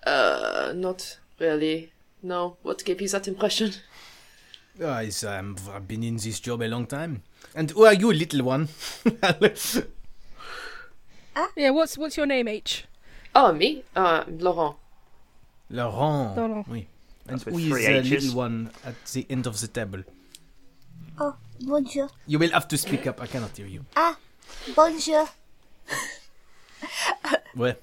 [0.06, 1.92] Uh, not really.
[2.22, 3.72] No, what gave you that impression?
[4.82, 7.24] Uh, it's, um, I've been in this job a long time.
[7.56, 8.68] And who are you, little one?
[11.56, 12.86] Yeah, what's what's your name, H?
[13.36, 13.84] Oh, me?
[13.96, 14.76] Uh, Laurent.
[15.70, 16.36] Laurent.
[16.38, 16.68] Laurent.
[16.68, 16.88] Oui.
[17.28, 18.10] And who is the H's.
[18.12, 20.04] little one at the end of the table?
[21.20, 22.10] Oh, bonjour.
[22.28, 23.22] You will have to speak up.
[23.22, 23.86] I cannot hear you.
[23.96, 24.18] Ah,
[24.76, 25.30] bonjour.
[27.56, 27.76] Well,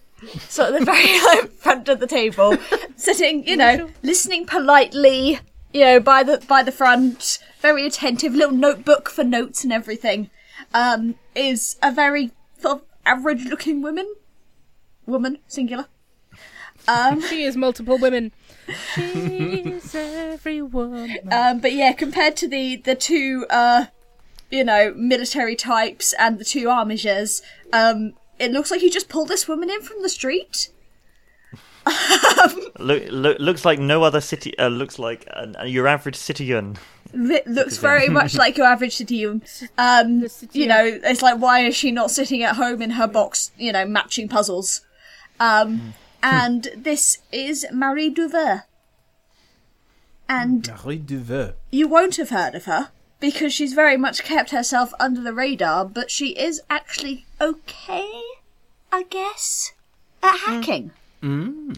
[0.48, 2.56] So at the very like, front of the table,
[2.96, 5.38] sitting, you know, listening politely,
[5.72, 10.30] you know, by the by the front, very attentive, little notebook for notes and everything.
[10.74, 14.14] Um, is a very sort of average-looking woman,
[15.06, 15.86] woman singular.
[16.86, 18.32] Um, She is multiple women.
[18.94, 21.18] She's every woman.
[21.30, 23.86] um, but yeah, compared to the the two, uh,
[24.50, 27.42] you know, military types and the two armigers,
[27.72, 30.70] um, it looks like you just pulled this woman in from the street.
[32.78, 34.56] Look, look, looks like no other city.
[34.58, 36.76] Uh, looks like uh, your average citizen.
[37.12, 39.42] It looks very much like your average citizen.
[39.78, 43.50] Um, you know, it's like why is she not sitting at home in her box,
[43.56, 44.82] you know, matching puzzles?
[45.40, 48.64] Um, and this is Marie Duver.
[50.28, 51.54] And Marie Duver.
[51.70, 55.84] you won't have heard of her because she's very much kept herself under the radar,
[55.84, 58.08] but she is actually okay,
[58.92, 59.72] I guess,
[60.22, 60.92] at hacking.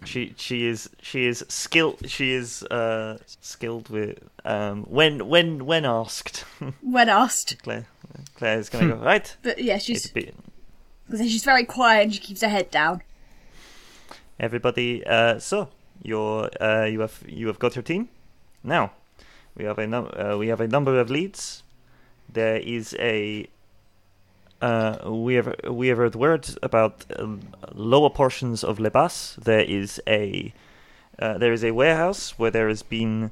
[0.05, 2.09] She she is she is skilled.
[2.09, 6.45] She is uh skilled with um when when when asked.
[6.81, 7.87] When asked, Claire
[8.37, 9.35] Claire is gonna go right.
[9.43, 10.35] but yeah, she's a bit,
[11.19, 13.03] she's very quiet and she keeps her head down.
[14.43, 15.07] Everybody.
[15.07, 15.69] Uh, so
[16.03, 18.09] your uh you have you have got your team.
[18.65, 18.91] Now
[19.57, 21.63] we have a num- uh, we have a number of leads.
[22.29, 23.47] There is a
[24.61, 27.41] uh, we have we have heard words about um,
[27.73, 29.37] lower portions of Le Bas.
[29.41, 30.53] There is a
[31.21, 33.31] uh, there is a warehouse where there has been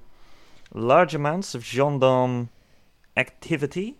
[0.72, 2.50] large amounts of gendarme
[3.16, 3.96] activity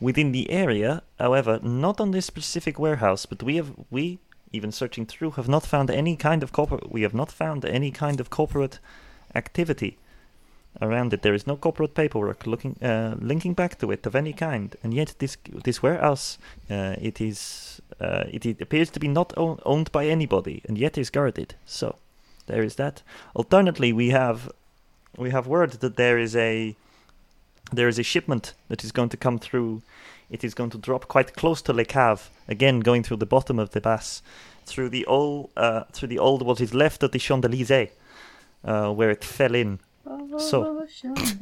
[0.00, 1.02] within the area.
[1.18, 3.26] However, not on this specific warehouse.
[3.26, 4.20] But we have we
[4.52, 6.90] even searching through have not found any kind of corporate.
[6.90, 8.78] We have not found any kind of corporate
[9.34, 9.98] activity
[10.80, 11.22] around it.
[11.22, 14.94] There is no corporate paperwork looking uh, linking back to it of any kind, and
[14.94, 16.38] yet this this warehouse
[16.70, 20.78] uh, it is uh, it, it appears to be not own, owned by anybody, and
[20.78, 21.54] yet is guarded.
[21.66, 21.96] So
[22.46, 23.02] there is that.
[23.34, 24.50] Alternately, we have
[25.16, 26.74] we have word that there is a
[27.72, 29.82] there is a shipment that is going to come through.
[30.32, 33.58] It is going to drop quite close to Le Cave, again going through the bottom
[33.58, 34.22] of the Bass,
[34.64, 37.90] through the old uh, through the old what is left of the Champs Elysees,
[38.64, 39.78] uh, where it fell in.
[40.04, 41.32] So Oh, Champs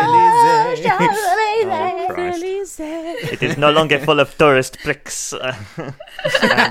[0.00, 0.74] Oh,
[2.14, 2.80] Christ.
[2.80, 5.94] It is no longer full of tourist bricks uh, and,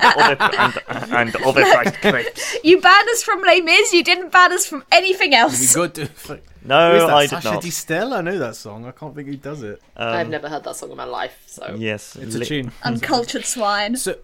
[0.03, 0.73] over, and,
[1.13, 2.57] and overpriced crepes.
[2.63, 5.75] You banned us from Les Mis, you didn't ban us from anything We else.
[5.75, 6.05] got to.
[6.05, 7.09] Who No, is that?
[7.09, 7.63] I did Sasha not.
[7.63, 8.13] Distel?
[8.13, 8.85] I know that song.
[8.85, 9.81] I can't think who does it.
[9.95, 12.71] I've never heard that song in my life, so Yes, It's a li- tune.
[12.83, 13.95] Uncultured swine.
[13.95, 14.15] So,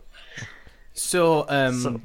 [0.93, 2.02] so um, So-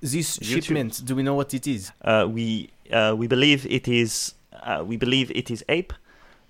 [0.00, 0.64] this YouTube.
[0.64, 1.02] shipment.
[1.04, 1.92] Do we know what it is?
[2.02, 5.92] Uh, we uh, we believe it is uh, we believe it is ape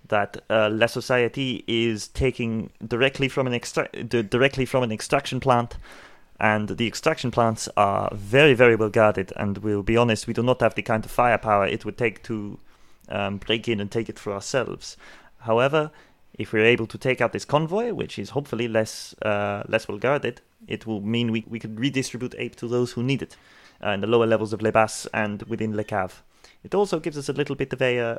[0.09, 5.41] that uh, La Society is taking directly from an extra- d- directly from an extraction
[5.41, 5.77] plant,
[6.41, 9.33] and the extraction plants are very very well guarded.
[9.37, 12.23] And we'll be honest, we do not have the kind of firepower it would take
[12.25, 12.59] to
[13.09, 14.97] um, break in and take it for ourselves.
[15.41, 15.91] However,
[16.39, 19.99] if we're able to take out this convoy, which is hopefully less uh, less well
[19.99, 23.37] guarded, it will mean we we could redistribute ape to those who need it
[23.85, 26.23] uh, in the lower levels of Le Bas and within Le Cave.
[26.65, 28.19] It also gives us a little bit of a, uh,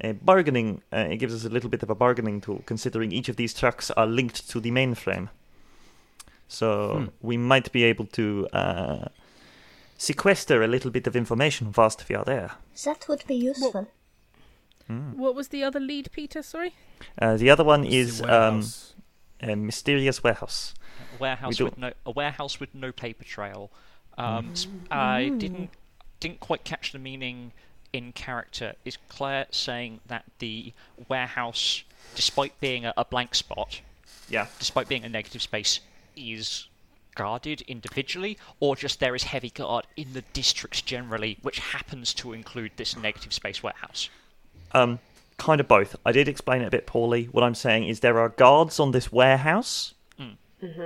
[0.00, 0.82] a bargaining.
[0.92, 3.54] Uh, it gives us a little bit of a bargaining tool, considering each of these
[3.54, 5.28] trucks are linked to the mainframe.
[6.48, 7.06] So Hmm.
[7.28, 9.04] we might be able to uh,
[9.98, 12.50] sequester a little bit of information whilst we are there.
[12.84, 13.86] That would be useful.
[14.86, 16.42] What was the other lead, Peter?
[16.42, 16.74] Sorry.
[17.20, 18.62] Uh, the other one is the um,
[19.40, 20.74] a mysterious warehouse.
[21.18, 23.70] A warehouse with no a warehouse with no paper trail.
[24.18, 25.70] Um, s- I didn't
[26.20, 27.52] didn't quite catch the meaning
[27.92, 28.74] in character.
[28.84, 30.72] Is Claire saying that the
[31.08, 33.80] warehouse, despite being a, a blank spot,
[34.28, 34.46] Yeah.
[34.58, 35.80] despite being a negative space,
[36.16, 36.68] is
[37.14, 42.32] guarded individually, or just there is heavy guard in the districts generally, which happens to
[42.32, 44.08] include this negative space warehouse?
[44.74, 44.98] Um,
[45.38, 45.96] kind of both.
[46.04, 47.24] I did explain it a bit poorly.
[47.32, 49.94] What I'm saying is there are guards on this warehouse,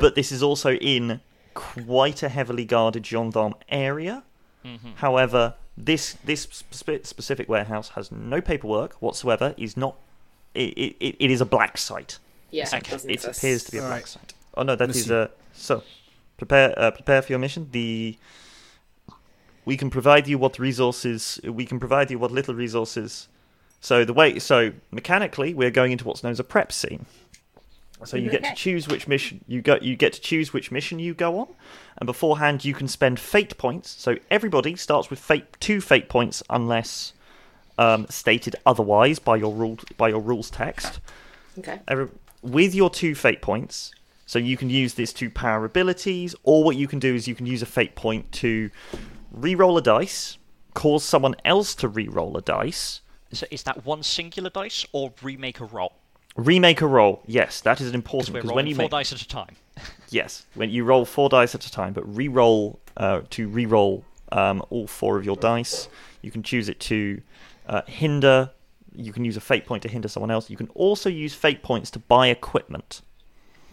[0.01, 1.21] but this is also in
[1.55, 4.23] quite a heavily guarded gendarme area.
[4.97, 9.55] However, this this spe- specific warehouse has no paperwork whatsoever.
[9.57, 9.97] Is not.
[10.55, 12.19] It, it, it is a black site.
[12.51, 13.13] yeah, it Okay.
[13.15, 14.09] It appears to be a black Alright.
[14.09, 14.35] site.
[14.55, 15.23] Oh no, that is Monsieur.
[15.25, 15.83] a so.
[16.37, 17.69] Prepare uh, prepare for your mission.
[17.71, 18.19] The
[19.65, 23.29] we can provide you what resources we can provide you what little resources.
[23.81, 27.07] So the way so mechanically we're going into what's known as a prep scene.
[28.05, 29.77] So you get to choose which mission you go.
[29.83, 31.49] You get to choose which mission you go on,
[31.97, 33.91] and beforehand you can spend fate points.
[33.91, 37.13] So everybody starts with fate two fate points unless
[37.77, 41.01] um, stated otherwise by your rule by your rules text
[41.59, 41.81] Okay.
[41.89, 42.09] every,
[42.43, 43.93] with your two fate points.
[44.27, 47.35] So you can use this to power abilities, or what you can do is you
[47.35, 48.71] can use a fate point to
[49.33, 50.37] re-roll a dice,
[50.75, 53.01] cause someone else to re-roll a dice.
[53.33, 55.93] So is that one singular dice or remake a roll?
[56.37, 57.23] Remake a roll.
[57.27, 59.57] Yes, that is Because important we're because when you four make dice at a time.
[60.09, 64.63] yes, when you roll four dice at a time, but re-roll uh, to re-roll um,
[64.71, 65.89] all four of your dice.
[66.23, 67.21] You can choose it to
[67.67, 68.51] uh, hinder.
[68.95, 70.51] You can use a fate point to hinder someone else.
[70.51, 73.03] You can also use fate points to buy equipment.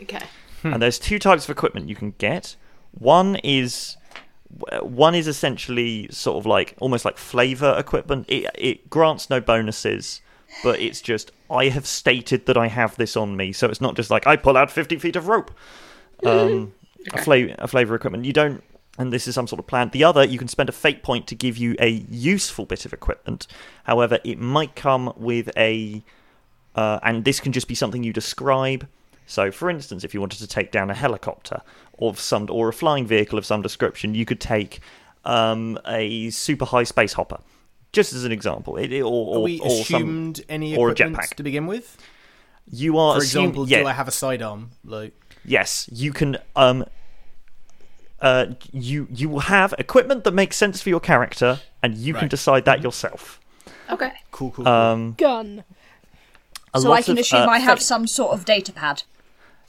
[0.02, 0.26] Okay.
[0.64, 2.56] and there's two types of equipment you can get.
[2.92, 3.98] One is
[4.82, 8.26] one is essentially sort of like almost like flavor equipment.
[8.30, 10.22] It it grants no bonuses,
[10.64, 13.96] but it's just I have stated that I have this on me, so it's not
[13.96, 15.52] just like I pull out fifty feet of rope.
[16.24, 16.74] Um,
[17.14, 18.24] a flavor a flavor equipment.
[18.24, 18.64] You don't,
[18.98, 19.90] and this is some sort of plan.
[19.90, 22.94] The other, you can spend a fate point to give you a useful bit of
[22.94, 23.48] equipment.
[23.84, 26.02] However, it might come with a,
[26.74, 28.88] uh, and this can just be something you describe.
[29.26, 31.62] So, for instance, if you wanted to take down a helicopter
[32.00, 34.80] of some or a flying vehicle of some description, you could take
[35.24, 37.40] um, a super high space hopper,
[37.92, 38.78] just as an example.
[38.78, 41.34] It, it- or, Are or, we or some, any or a jetpack.
[41.36, 41.98] to begin with?
[42.72, 44.72] you are For assumed- example, yeah, do I have a sidearm?
[44.84, 46.38] Like, Yes, you can.
[46.56, 46.86] Um,
[48.22, 52.28] uh, you you will have equipment that makes sense for your character, and you can
[52.28, 53.40] decide that yourself.
[53.90, 54.12] Okay.
[54.32, 54.66] cool, cool.
[54.66, 54.74] cool.
[54.74, 55.64] Um, Gun.
[56.74, 59.04] a so I can of, assume uh, I have fa- some sort of data pad.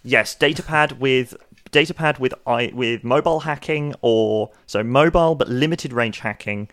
[0.07, 1.35] Yes, datapad with
[1.73, 6.69] datapad with i with mobile hacking or so mobile but limited range hacking,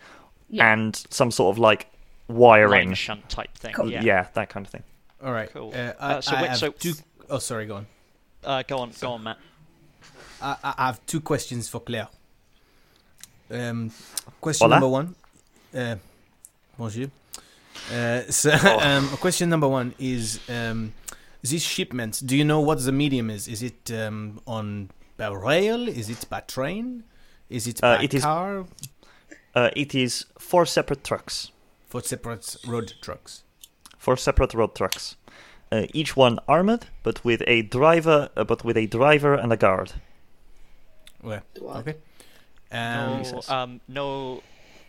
[0.48, 0.72] Yeah.
[0.72, 1.88] and some sort of like
[2.28, 2.88] wiring.
[2.88, 3.74] Line shunt type thing.
[3.74, 3.90] Cool.
[3.90, 4.02] Yeah.
[4.02, 4.26] yeah.
[4.34, 4.84] that kind of thing.
[5.22, 5.50] All right.
[5.52, 5.72] cool.
[5.74, 6.94] Uh, I, Uh, so I wait, have so- two.
[7.28, 7.66] Oh, sorry.
[7.66, 7.86] Go on.
[8.44, 9.38] Uh, go on, go on, Matt.
[10.40, 12.08] I, I I have two questions for Claire.
[13.50, 13.90] Um,
[14.40, 14.76] question Hola.
[14.80, 15.14] number one.
[15.74, 15.96] Uh,
[16.78, 17.08] bonjour.
[17.92, 18.78] Uh, so, Oh.
[18.88, 20.92] um, question number one is um,
[21.50, 23.48] this shipments, Do you know what the medium is?
[23.48, 25.88] Is it um, on by rail?
[25.88, 27.04] Is it by train?
[27.48, 28.64] Is it Uh, by it is- car?
[29.54, 31.52] Uh, it is four separate trucks.
[31.88, 33.42] For separate road trucks.
[33.98, 35.16] four separate road trucks,
[35.72, 39.56] uh, each one armored, but with a driver, uh, but with a driver and a
[39.56, 39.92] guard.
[41.22, 41.76] Well, What?
[41.88, 41.96] okay.
[42.72, 44.42] No, Um, um, no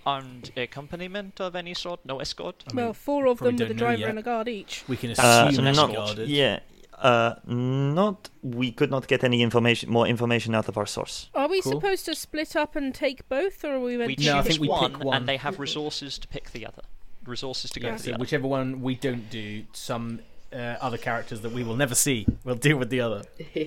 [0.05, 1.99] armed accompaniment of any sort.
[2.05, 2.63] No escort.
[2.69, 4.09] I mean, well, four of them with a driver yet.
[4.09, 4.83] and a guard each.
[4.87, 5.13] we can Uh,
[5.49, 5.95] assume an it's escort.
[5.95, 6.29] guarded.
[6.29, 6.59] Yeah,
[6.99, 8.29] uh, not.
[8.43, 11.29] We could not get any information, more information out of our source.
[11.33, 11.73] Are we Cool.
[11.73, 14.39] supposed to split up and take both, or are we meant We to choose No,
[14.39, 15.17] I pick think we one, pick one.
[15.17, 16.83] and they have resources to pick the other.
[17.25, 17.97] Resources to go Yeah.
[17.97, 18.21] to the other.
[18.21, 20.19] whichever one we don't do, some
[20.53, 23.23] uh, other characters that we will never see will deal with the other.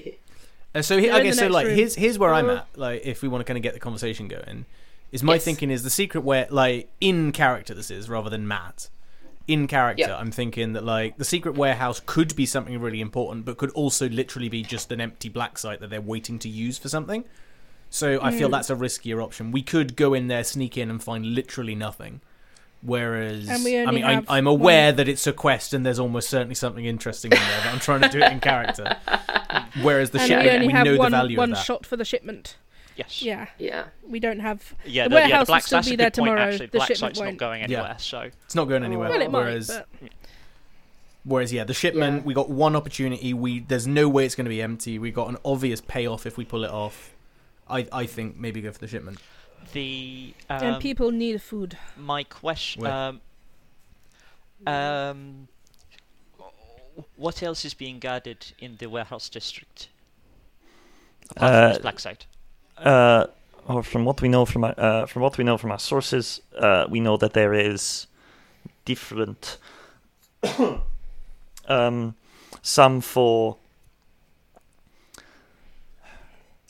[0.74, 1.76] Uh, so he, They're okay, so like room.
[1.76, 2.66] here's here's where I'm Uh, at.
[2.76, 4.66] Like if we want to kind of get the conversation going,
[5.12, 5.44] is my Yes.
[5.44, 8.88] thinking is the secret where like in character this is rather than Matt.
[9.46, 10.18] In character, Yep.
[10.20, 14.06] I'm thinking that like the secret warehouse could be something really important, but could also
[14.08, 17.24] literally be just an empty black site that they're waiting to use for something.
[17.88, 18.36] So I Hmm.
[18.38, 19.50] feel that's a riskier option.
[19.50, 22.20] We could go in there, sneak in, and find literally nothing.
[22.82, 26.54] Whereas, I mean, I'm, have I'm aware that it's a quest, and there's almost certainly
[26.54, 27.60] something interesting in there.
[27.64, 28.96] But I'm trying to do it in character.
[29.82, 31.64] Whereas the shipment, we only we have know one, the value one of that.
[31.64, 32.56] shot for the shipment.
[32.98, 33.22] Yes.
[33.22, 33.84] Yeah, yeah.
[34.06, 34.74] we don't have.
[34.84, 36.78] Yeah, The the, yeah, warehouse the will still be there good point, tomorrow, Actually, the
[36.78, 37.38] black shipment site's not won't.
[37.38, 37.64] going Yeah.
[37.78, 39.08] anywhere, so It's not going anywhere.
[39.08, 39.88] Well, it might, whereas, but
[41.24, 42.22] whereas, yeah, the shipment, Yeah.
[42.26, 43.32] we got one opportunity.
[43.32, 44.98] We there's no way it's going to be empty.
[44.98, 47.14] We got an obvious payoff if we pull it off.
[47.70, 49.18] I I think maybe go for the shipment.
[49.72, 51.78] the um, and people need food.
[51.96, 52.82] my question.
[52.82, 52.90] Wait.
[52.90, 53.20] Um,
[54.66, 55.48] um,
[57.16, 59.88] what else is being guarded in the warehouse district?
[61.30, 62.26] Apart from Uh, this black site.
[62.82, 63.26] Uh,
[63.66, 66.40] or from what we know from our, uh, from what we know from our sources,
[66.56, 68.06] uh, we know that there is
[68.84, 69.58] different,
[71.68, 72.14] um,
[72.62, 73.56] some for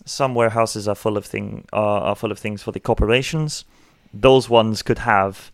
[0.05, 3.65] some warehouses are full of thing are, are full of things for the corporations.
[4.13, 5.53] Those ones could have.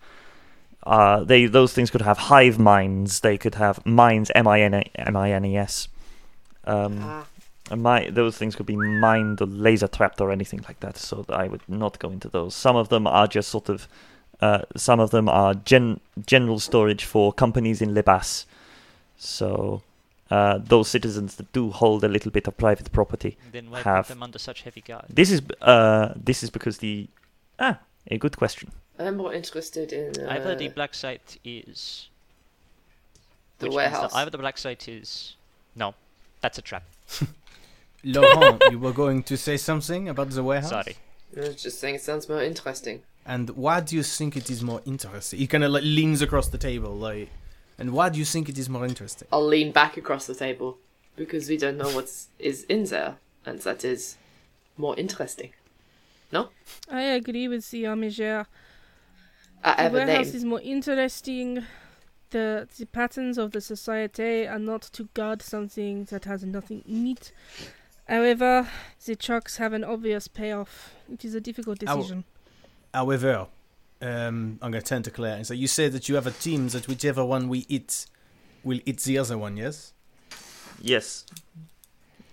[0.85, 3.21] Uh, they those things could have hive minds.
[3.21, 4.31] They could have mines.
[4.35, 5.89] M i n m i n e s.
[6.65, 7.25] Um, Ah, uh,
[7.71, 10.97] My those things could be mined or laser trapped or anything like that.
[10.99, 12.55] So I would not go into those.
[12.55, 13.89] Some of them are just sort of,
[14.41, 18.45] uh, some of them are gen- general storage for companies in Le Bas.
[19.17, 19.83] So
[20.31, 23.39] uh, those citizens that do hold a little bit of private property.
[23.53, 25.07] Then why have- put them under such heavy guard?
[25.09, 27.09] This is uh, this is because the
[27.59, 27.79] ah
[28.11, 28.73] a good question.
[28.99, 32.09] I'm more interested in uh, Either the black site is
[33.59, 34.13] the which means warehouse.
[34.13, 35.37] That either the black site is
[35.75, 35.95] no,
[36.43, 36.85] that's a trap.
[38.05, 40.71] Laurent, you were going to say something about the warehouse.
[40.71, 40.97] Sorry.
[41.37, 43.03] I was just saying it sounds more interesting.
[43.27, 45.39] And why do you think it is more interesting?
[45.39, 47.31] He kind of like leans across the table, like.
[47.79, 49.27] And why do you think it is more interesting?
[49.33, 50.79] I'll lean back across the table
[51.17, 54.17] because we don't know what is in there, and that is
[54.77, 55.51] more interesting.
[56.31, 56.51] No?
[56.91, 58.47] I agree with the Amigère.
[59.65, 60.37] I The have a warehouse name.
[60.37, 61.65] is more interesting.
[62.31, 67.07] The the patterns of the society are not to guard something that has nothing in
[67.09, 67.33] it.
[68.09, 68.69] However,
[69.05, 70.95] the trucks have an obvious payoff.
[71.13, 72.25] It is a difficult decision.
[72.93, 73.49] However,
[74.03, 76.31] um, I'm going to turn to Claire and say, you said that you have a
[76.31, 78.07] team that whichever one we eat
[78.63, 79.93] will eat the other one, yes?
[80.81, 81.25] Yes.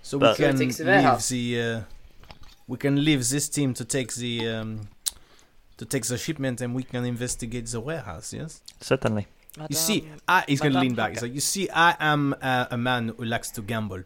[0.01, 1.81] So But- we can leave the uh,
[2.67, 4.87] we can leave this team to take the um,
[5.77, 8.33] to take the shipment, and we can investigate the warehouse.
[8.33, 8.61] Yes.
[8.79, 9.27] Certainly.
[9.69, 11.11] You see, I, he's going to lean back.
[11.11, 14.03] He's like, you see, I am uh, a man who likes to gamble,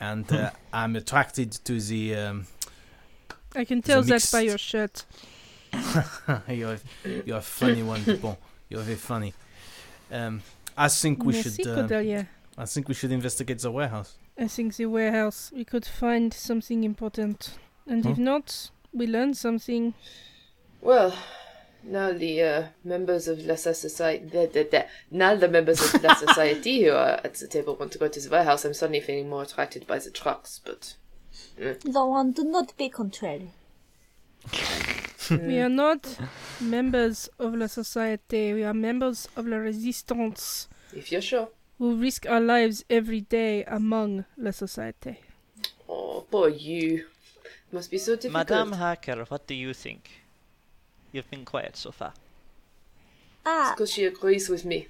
[0.00, 2.16] and uh, I'm attracted to the.
[2.16, 2.46] Um,
[3.54, 5.04] I can tell that by your shirt.
[6.48, 6.78] you're
[7.24, 8.36] you're a funny one, Bon.
[8.68, 9.32] You're very funny.
[10.10, 10.42] Um,
[10.76, 11.66] I think we Merci, should.
[11.90, 12.22] Uh,
[12.58, 14.16] I think we should investigate the warehouse.
[14.38, 15.50] I think the warehouse.
[15.54, 18.24] We could find something important, and if Hmm?
[18.24, 19.94] not, we learn something.
[20.80, 21.14] Well,
[21.86, 26.14] now the uh, members of La Society, the, the, the, now the members of La
[26.26, 28.64] Society who are at the table want to go to the warehouse.
[28.64, 30.94] I'm suddenly feeling more attracted by the trucks, but
[31.84, 33.52] Laurent, do not be contrary.
[35.30, 36.18] We are not
[36.60, 38.52] members of la society.
[38.52, 41.48] We are members of la resistance, if you're sure.
[41.78, 45.18] who risk our lives every day among la society.
[45.88, 47.06] Oh, poor you.
[47.72, 48.48] Must be so difficult.
[48.48, 50.25] Madame Hacker, what do you think?
[51.12, 52.12] You've been quiet so far.
[53.44, 54.88] Ah, Because she agrees with me.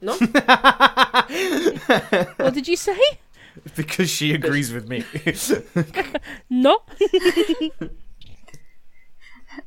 [0.00, 0.12] No?
[2.36, 2.98] What did you say?
[3.76, 5.04] Because she agrees with me.
[6.50, 6.80] No.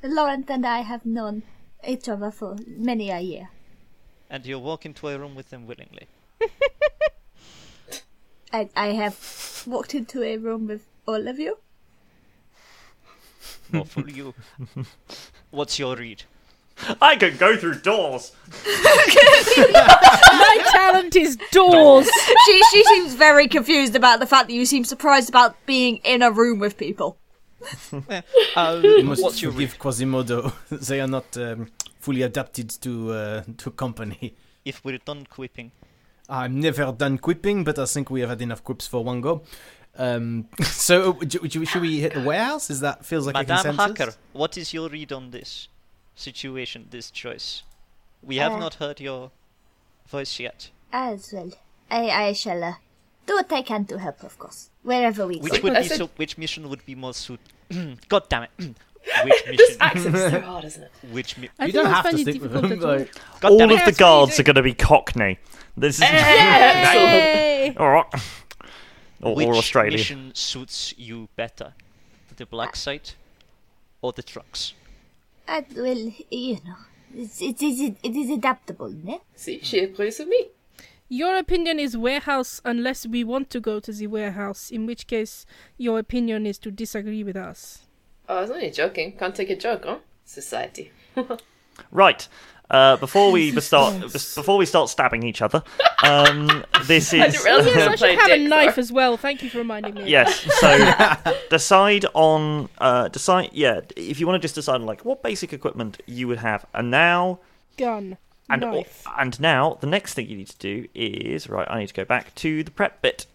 [0.04, 1.44] Laurent and I have known
[1.88, 3.50] each other for many a year.
[4.30, 6.08] And you walk into a room with them willingly.
[8.52, 11.58] I, I have walked into a room with all of you.
[13.74, 14.34] Or fool you.
[15.52, 16.24] What's your read?
[17.02, 18.34] I can go through doors.
[19.64, 22.10] My talent is doors.
[22.46, 26.22] she she seems very confused about the fact that you seem surprised about being in
[26.22, 27.18] a room with people.
[28.56, 29.70] Uh, You must what's your read?
[29.72, 30.52] forgive Quasimodo.
[30.70, 34.36] they are not um, fully adapted to uh, to company.
[34.66, 35.72] If we're done quipping.
[36.28, 39.44] I've never done quipping, but I think we have had enough quips for one go.
[39.98, 42.70] Um, so, uh, do- do- should we hit the warehouse?
[42.70, 43.98] Is that feels like a Madame consensus?
[44.06, 45.68] Hacker, what is your read on this
[46.16, 47.64] situation, this choice?
[48.22, 49.32] We have Uh, not heard your
[50.08, 50.70] voice yet.
[50.92, 51.52] As well.
[51.90, 52.74] I, I shall uh,
[53.26, 54.70] do what I can to help, of course.
[54.84, 55.60] Wherever we Which go.
[55.70, 56.10] would be said- so?
[56.18, 57.40] Which mission would be more suit?
[58.10, 58.50] God damn it!
[59.24, 59.78] which mission?
[59.80, 60.92] Accent's so hard, isn't it?
[61.12, 62.66] Which mi- You don't have to stick with them.
[62.84, 62.98] all.
[62.98, 65.40] Like, All of the Yes, what are you guards are going to be Cockney.
[65.78, 67.74] This is Hey!
[67.78, 68.06] all right.
[69.26, 69.98] Or, Which or Australia.
[69.98, 71.74] mission suits you better?
[72.38, 73.16] The black site
[74.02, 74.74] or the trucks?
[75.48, 76.76] Uh, well, you know,
[77.16, 79.22] it's, it, is, it is adaptable, ne?
[79.36, 80.50] See, she agrees with me.
[81.10, 85.48] Your opinion is warehouse unless we want to go to the warehouse, in which case
[85.78, 87.80] your opinion is to disagree with us.
[88.30, 89.14] Oh, I was only joking.
[89.14, 89.98] Can't take a joke, huh?
[90.24, 90.92] Society.
[91.92, 92.28] Right.
[92.70, 95.62] Uh, before we start, before we start stabbing each other,
[96.04, 96.48] um,
[96.86, 99.18] this I is didn't realise Yes, I should have a knife dick, as well.
[99.18, 100.10] Thank you for reminding me.
[100.10, 100.40] yes.
[100.60, 103.50] So decide on uh, decide.
[103.54, 106.66] Yeah, if you want to just decide on like what basic equipment you would have,
[106.74, 107.40] and now
[107.78, 108.18] Gun.
[108.50, 109.04] and knife.
[109.20, 111.68] and now the next thing you need to do is right.
[111.70, 113.28] I need to go back to the prep bit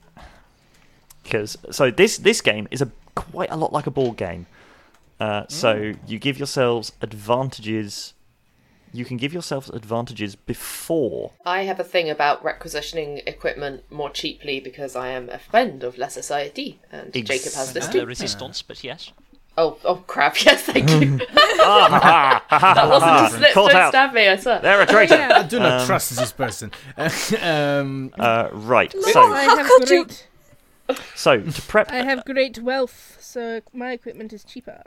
[1.23, 4.47] because so this this game is a quite a lot like a board game.
[5.21, 8.15] Uh, so you give yourselves advantages.
[8.93, 14.59] You can give yourself advantages before I have a thing about requisitioning equipment more cheaply
[14.61, 18.05] because I am a friend of La Société, and Ex- Jacob has this too.
[18.05, 19.13] resistance, but yes.
[19.59, 20.37] Oh, oh crap!
[20.45, 21.19] Yes, thank you.
[21.19, 23.53] that that wasn't a slip.
[23.53, 23.89] Caught Don't out.
[23.91, 24.59] stab me, I swear.
[24.61, 25.15] They're a traitor.
[25.15, 26.71] I do not Um, trust this person.
[27.43, 28.93] um, Uh, right.
[29.13, 30.27] So, I have could you- great.
[31.15, 31.91] so to prep.
[31.93, 34.83] I have great wealth, so my equipment is cheaper.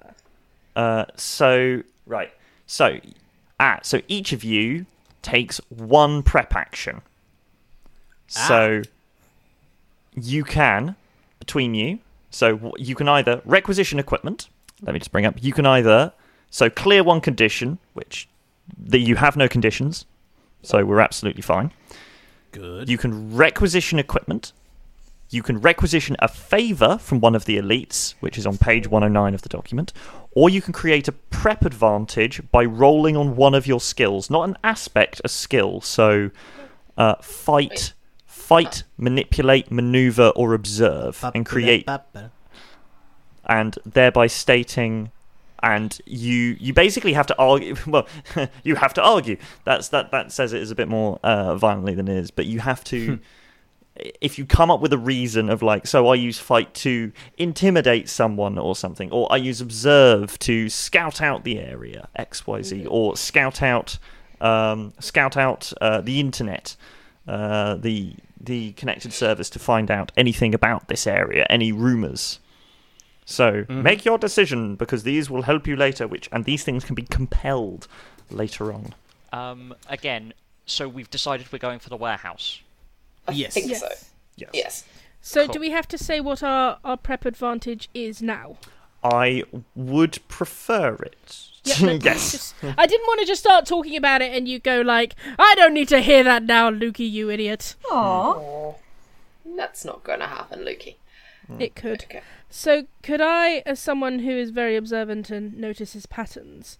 [0.76, 2.32] Uh, so right.
[2.66, 3.00] So,
[3.64, 4.86] ah, so each of you
[5.22, 7.02] takes one prep action.
[8.28, 8.82] So
[10.16, 10.96] you can
[11.40, 12.00] between you.
[12.30, 14.50] So you can either requisition equipment.
[14.82, 15.36] Let me just bring up.
[15.42, 16.14] You can either
[16.50, 18.28] so clear one condition, which
[18.78, 20.06] that you have no conditions.
[20.62, 21.72] So we're absolutely fine.
[22.52, 22.90] good.
[22.90, 24.52] You can requisition equipment.
[25.30, 29.34] You can requisition a favor from one of the elites, which is on page 109
[29.34, 29.94] of the document,
[30.36, 34.48] or you can create a prep advantage by rolling on one of your skills, not
[34.48, 35.82] an aspect, a skill.
[35.82, 36.32] So,
[36.98, 37.94] uh, fight,
[38.26, 41.88] fight, manipulate, maneuver, or observe, and create,
[43.46, 45.12] and thereby stating
[45.64, 47.76] and you you basically have to argue.
[47.88, 48.08] Well,
[48.64, 49.38] you have to argue.
[49.64, 52.46] That's that that says it is a bit more uh, violently than it is, but
[52.46, 53.20] you have to.
[53.96, 58.10] If you come up with a reason of like, so I use fight to intimidate
[58.10, 62.88] someone or something, or I use observe to scout out the area X Y Z,
[62.88, 64.00] or scout out
[64.42, 66.76] um, scout out uh, the internet,
[67.28, 72.40] uh, the the connected service to find out anything about this area, any rumors.
[73.26, 76.08] So make your decision because these will help you later.
[76.08, 77.88] Which and these things can be compelled
[78.30, 78.96] later on.
[79.32, 80.34] Um, again,
[80.66, 82.60] so we've decided we're going for the warehouse.
[83.28, 83.54] I Yes.
[83.54, 83.80] think Yes.
[83.80, 83.88] so.
[84.36, 84.50] Yes.
[84.54, 84.84] Yes.
[85.22, 85.54] So Cool.
[85.54, 88.58] do we have to say what our, our prep advantage is now?
[89.04, 89.44] I
[89.76, 91.48] would prefer it.
[91.64, 92.32] Yeah, yes.
[92.32, 95.54] just- I didn't want to just start talking about it and you go like, I
[95.56, 97.76] don't need to hear that now, Lukey, you idiot.
[97.90, 98.76] Aww.
[99.46, 100.96] That's not going to happen, Lukey.
[101.60, 102.04] It could.
[102.06, 102.22] Okay.
[102.50, 106.78] So could I, as someone who is very observant and notices patterns,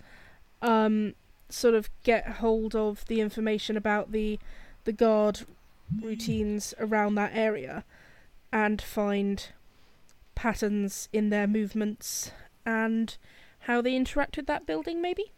[0.62, 1.16] um,
[1.50, 4.40] sort of get hold of the information about the
[4.86, 5.42] the guard
[6.02, 7.84] routines around that area
[8.52, 9.48] and find
[10.36, 12.32] patterns in their movements
[12.66, 13.18] and
[13.62, 15.32] how they interact with that building, maybe?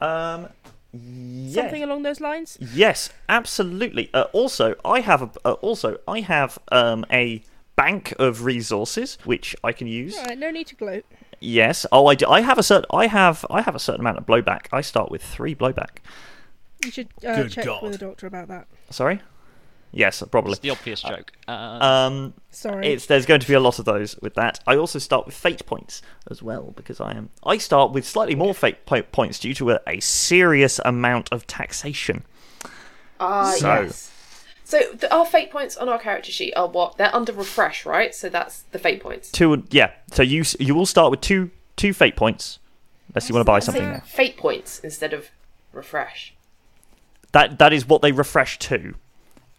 [0.00, 0.48] Um.
[0.92, 1.54] Yes.
[1.54, 2.58] Something along those lines?
[2.74, 4.10] Yes, absolutely.
[4.12, 7.42] Uh, also, I have a uh, also I have um a
[7.76, 10.16] bank of resources which I can use.
[10.18, 11.04] Alright, no need to gloat.
[11.38, 11.86] Yes.
[11.92, 12.26] Oh, I do.
[12.26, 12.86] I have a certain.
[12.92, 13.46] I have.
[13.48, 14.66] I have a certain amount of blowback.
[14.72, 15.98] I start with three blowback.
[16.84, 17.82] You should uh, Good check God.
[17.82, 18.66] with the doctor about that.
[18.90, 19.20] Sorry.
[19.92, 20.52] Yes, probably.
[20.52, 21.32] It's the obvious joke.
[21.48, 22.86] Uh, Um, Sorry.
[22.88, 24.60] it's there's going to be a lot of those with that.
[24.66, 27.30] I also start with fate points as well because I am.
[27.44, 31.46] I start with slightly more fate po- points due to a, a serious amount of
[31.46, 32.22] taxation.
[33.18, 34.06] Ah, So- yes.
[34.64, 36.96] So the, our fate points on our character sheet are what?
[36.96, 38.14] They're under refresh, right?
[38.14, 39.28] So that's the fate points.
[39.32, 39.64] Two.
[39.70, 39.90] Yeah.
[40.12, 42.60] So you you will start with two two fate points.
[43.08, 43.82] Unless you want to buy something.
[43.82, 44.00] Say now.
[44.06, 45.30] fate points instead of
[45.72, 46.34] refresh.
[47.32, 48.94] That that is what they refresh to.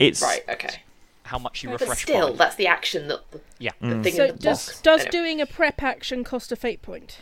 [0.01, 0.43] It's Right.
[0.49, 0.81] Okay.
[1.23, 2.35] how much you But refresh still, by.
[2.37, 3.71] that's the action that the, Yeah.
[3.79, 4.03] the Mm.
[4.03, 4.81] thing so the does box.
[4.81, 5.11] does Anyway.
[5.11, 7.19] doing a prep action cost a fate point?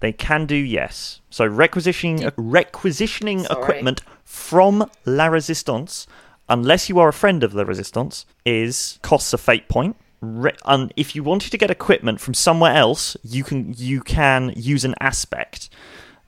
[0.00, 1.20] They can do yes.
[1.30, 3.62] So requisitioning requisitioning Sorry.
[3.62, 6.08] equipment from La Resistance,
[6.48, 9.94] unless you are a friend of La Resistance, is costs a fate point.
[10.20, 14.52] Re- and if you wanted to get equipment from somewhere else, you can you can
[14.56, 15.68] use an aspect,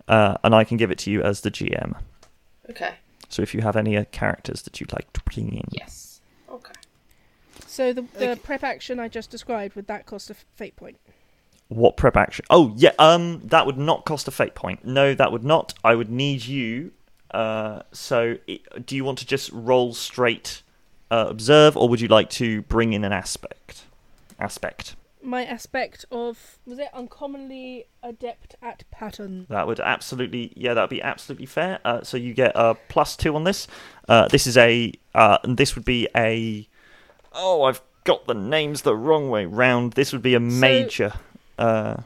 [0.09, 1.94] uh, and I can give it to you as the GM.
[2.70, 2.94] Okay.
[3.35, 6.20] So if you have any uh, characters that you'd like to bring in, Yes.
[6.49, 6.72] Okay.
[7.66, 10.99] So the the prep action I just described would that cost a fate point?
[11.66, 12.45] what prep action?
[12.49, 14.85] Oh yeah, um, that would not cost a fate point.
[14.85, 15.74] No, that would not.
[15.82, 16.93] I would need you.
[17.32, 20.62] Uh, so it, do you want to just roll straight
[21.11, 23.82] uh, observe, or would you like to bring in an aspect?
[24.39, 24.95] Aspect.
[25.25, 29.47] My aspect of was it uncommonly adept at pattern?
[29.49, 31.81] That would absolutely, yeah, that would be absolutely fair.
[31.85, 33.66] Uh, so you get a plus two on this.
[34.09, 36.68] Uh, this is a, uh, and this would be a.
[37.33, 39.95] Oh, I've got the names the wrong way round.
[39.95, 41.14] This would be a major.
[41.59, 41.97] Uh,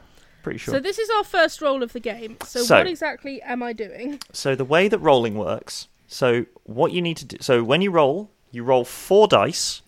[0.41, 0.75] pretty sure.
[0.75, 2.37] So this is our first roll of the game.
[2.45, 4.19] So, So- what exactly am I doing?
[4.31, 7.91] So the way that rolling works, so what you need to do, so when you
[7.91, 9.81] roll, you roll four dice,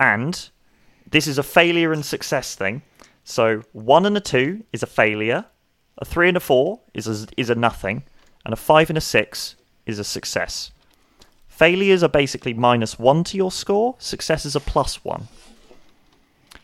[0.00, 0.50] and
[1.10, 2.82] this is a failure and success thing.
[3.24, 5.44] So one and a two is a failure,
[5.98, 8.04] a three and a four is a, is a nothing,
[8.44, 9.56] and a five and a six
[9.86, 10.70] is a success.
[11.46, 13.96] Failures are basically minus one to your score.
[13.98, 15.28] Successes are plus one.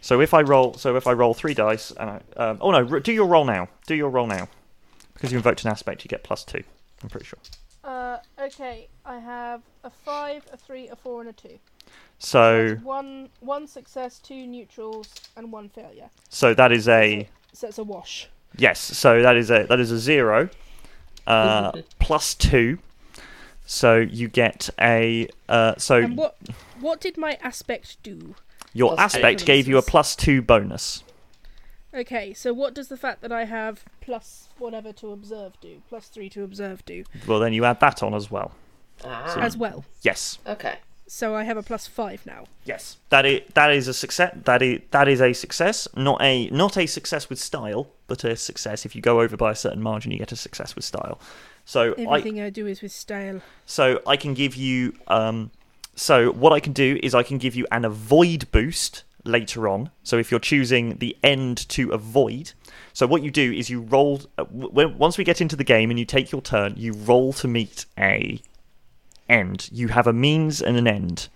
[0.01, 3.01] So if I roll, so if I roll three dice, and I, um, oh no,
[3.01, 3.69] do your roll now.
[3.87, 4.49] Do your roll now,
[5.15, 6.63] because you invoked an aspect, you get plus two.
[7.03, 7.39] I'm pretty sure.
[7.83, 11.59] Uh, okay, I have a five, a three, a four, and a two.
[12.19, 16.09] So, one one success, two neutrals, and one failure.
[16.29, 18.29] so that is a So it's a wash.
[18.57, 18.79] yes.
[18.81, 20.49] So that is a that is a zero,
[21.27, 22.79] uh, plus two.
[23.67, 26.37] So you get a uh, so And what
[26.81, 28.35] what did my aspect do?
[28.73, 29.19] your Plus two.
[29.19, 31.05] aspect gave you a plus two bonus.
[31.95, 35.81] Okay, so what does the fact that I have plus whatever to observe do?
[35.89, 38.51] Plus three to observe do Well, then you add that on as well.
[39.05, 39.37] Ah.
[39.39, 39.85] as well.
[40.03, 40.79] Yes, Okay.
[41.07, 42.45] So I have a plus five now.
[42.65, 42.97] yes.
[43.11, 44.37] That is that is a success.
[44.45, 45.87] That is that is a success.
[45.97, 48.87] Not a not a success with style, but a success.
[48.87, 51.21] If you go over by a certain margin, you get a success with style.
[51.65, 53.41] So I Everything I, do is with stale.
[53.67, 54.95] So I can give you.
[55.09, 55.51] Um,
[55.95, 59.91] so what I can do is I can give you an avoid boost later on.
[60.03, 62.53] So if you're choosing the end to avoid,
[62.93, 64.23] so what you do is you roll.
[64.37, 67.33] Uh, when, once we get into the game and you take your turn, you roll
[67.35, 68.41] to meet a
[69.29, 69.69] end.
[69.73, 71.29] You have a means and an end.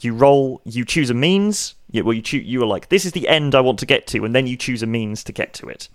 [0.00, 0.60] You roll.
[0.64, 1.74] You choose a means.
[1.90, 2.44] Yeah, well, you choose.
[2.44, 4.56] You are like, this is the end I want to get to, and then you
[4.56, 5.88] choose a means to get to it.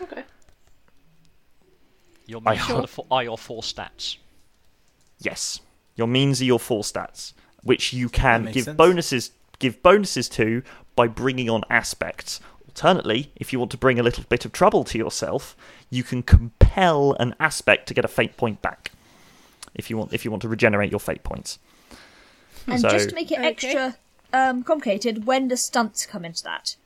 [0.00, 0.24] Okay.
[2.26, 4.16] Your I means are, the four, are your four stats.
[5.18, 5.60] Yes,
[5.96, 7.32] your means are your four stats,
[7.62, 8.76] which you can give sense.
[8.76, 10.62] bonuses give bonuses to
[10.94, 12.40] by bringing on aspects.
[12.66, 15.56] Alternately, if you want to bring a little bit of trouble to yourself,
[15.90, 18.92] you can compel an aspect to get a fate point back.
[19.78, 21.58] If you want, if you want to regenerate your fate points.
[22.66, 23.48] And So- just to make it Okay.
[23.48, 23.96] extra
[24.32, 26.76] um, complicated, when do stunts come into that?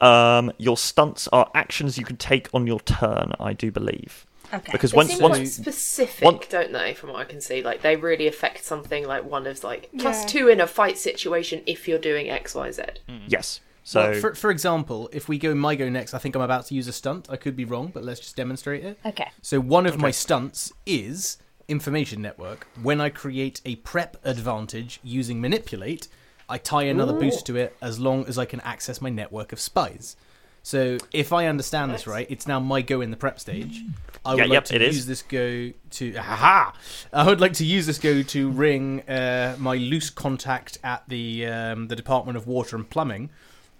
[0.00, 4.24] Um, your stunts are actions you can take on your turn, I do believe.
[4.54, 4.72] Okay.
[4.72, 6.94] Because They once seem once quite specific, one- don't they?
[6.94, 9.06] From what I can see, like they really affect something.
[9.06, 10.24] Like one is like Yeah.
[10.26, 12.82] two in a fight situation if you're doing X, Y, Z.
[13.26, 16.40] yes, so Well, for, for example, if we go my go next, I think I'm
[16.42, 17.26] about to use a stunt.
[17.28, 18.98] I could be wrong, but let's just demonstrate it.
[19.04, 19.28] Okay.
[19.42, 21.36] So one of my stunts is
[21.78, 22.66] information network.
[22.82, 26.08] When I create a prep advantage using manipulate,
[26.48, 29.60] I tie another boost to it as long as I can access my network of
[29.60, 30.16] spies.
[30.62, 33.82] So if I understand this right, it's now my go in the prep stage.
[34.24, 34.96] I would Yeah, like yep, to it is.
[34.96, 36.72] use this go to haha.
[37.12, 41.46] I would like to use this go to ring uh, my loose contact at the
[41.46, 43.30] um, the Department of Water and Plumbing,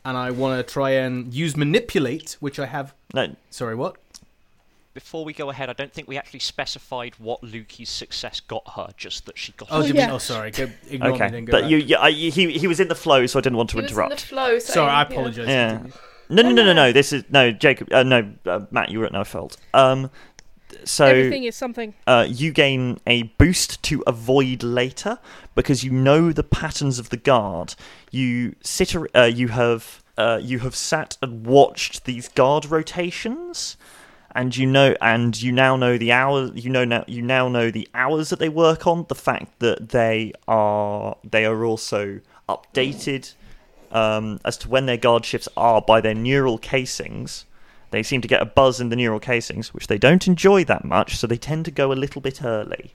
[0.05, 2.95] and I want to try and use manipulate, which I have.
[3.13, 3.97] no, Sorry, what?
[4.99, 8.89] Before we go ahead, I don't think we actually specified what Luki's success got her,
[8.97, 9.95] just that she got Oh, it.
[9.95, 10.09] yeah.
[10.09, 10.13] we?
[10.15, 10.51] Oh, sorry.
[10.51, 11.15] Go, ignore me.
[11.15, 11.71] okay, Then go but back.
[11.71, 12.29] you, yeah, I, he
[12.59, 14.21] he was in the flow, so I didn't want to He was in interrupt.
[14.21, 14.59] the flow.
[14.59, 15.09] saying, Sorry, I yeah.
[15.09, 15.47] apologise.
[15.49, 15.69] Yeah.
[15.77, 15.93] Continue.
[16.31, 16.93] No, no, no, no, no.
[16.93, 17.93] This is no Jacob.
[17.93, 18.91] Uh, no, uh, Matt.
[18.91, 19.57] You were at no fault.
[19.73, 20.11] Um,
[20.85, 21.95] so Everything is something.
[22.09, 25.19] uh, you gain a boost to avoid later
[25.55, 27.77] because you know the patterns of the guard.
[28.11, 28.95] You sit.
[29.15, 30.03] Uh, you have.
[30.19, 33.77] Uh, you have sat and watched these guard rotations,
[34.33, 36.51] and you know, and you now know the hours.
[36.55, 37.05] You know now.
[37.07, 39.07] You now know the hours that they work on.
[39.09, 41.17] The fact that they are.
[41.25, 43.35] They are also updated
[43.91, 47.45] um, as to when their guard shifts are by their neural casings.
[47.91, 50.85] They seem to get a buzz in the neural casings, which they don't enjoy that
[50.85, 52.93] much, so they tend to go a little bit early.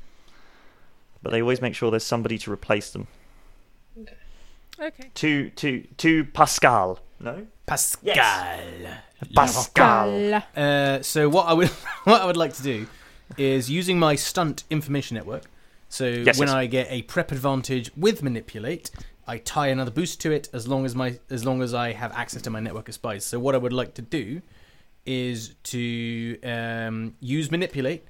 [1.23, 3.07] But they always make sure there's somebody to replace them.
[4.79, 5.11] Okay.
[5.13, 6.99] To to to Pascal.
[7.23, 7.47] No?
[7.65, 8.13] Pascal.
[9.33, 10.43] Pascal.
[10.55, 11.69] Uh, so what I would
[12.03, 12.85] what I would like to do
[13.37, 15.43] is using my stunt information network.
[15.87, 16.55] So Yes, when yes.
[16.55, 18.91] I get a prep advantage with manipulate,
[19.25, 22.11] I tie another boost to it as long as my as long as I have
[22.11, 23.23] access to my network of spies.
[23.23, 24.41] So what I would like to do
[25.05, 28.03] is to um, use manipulate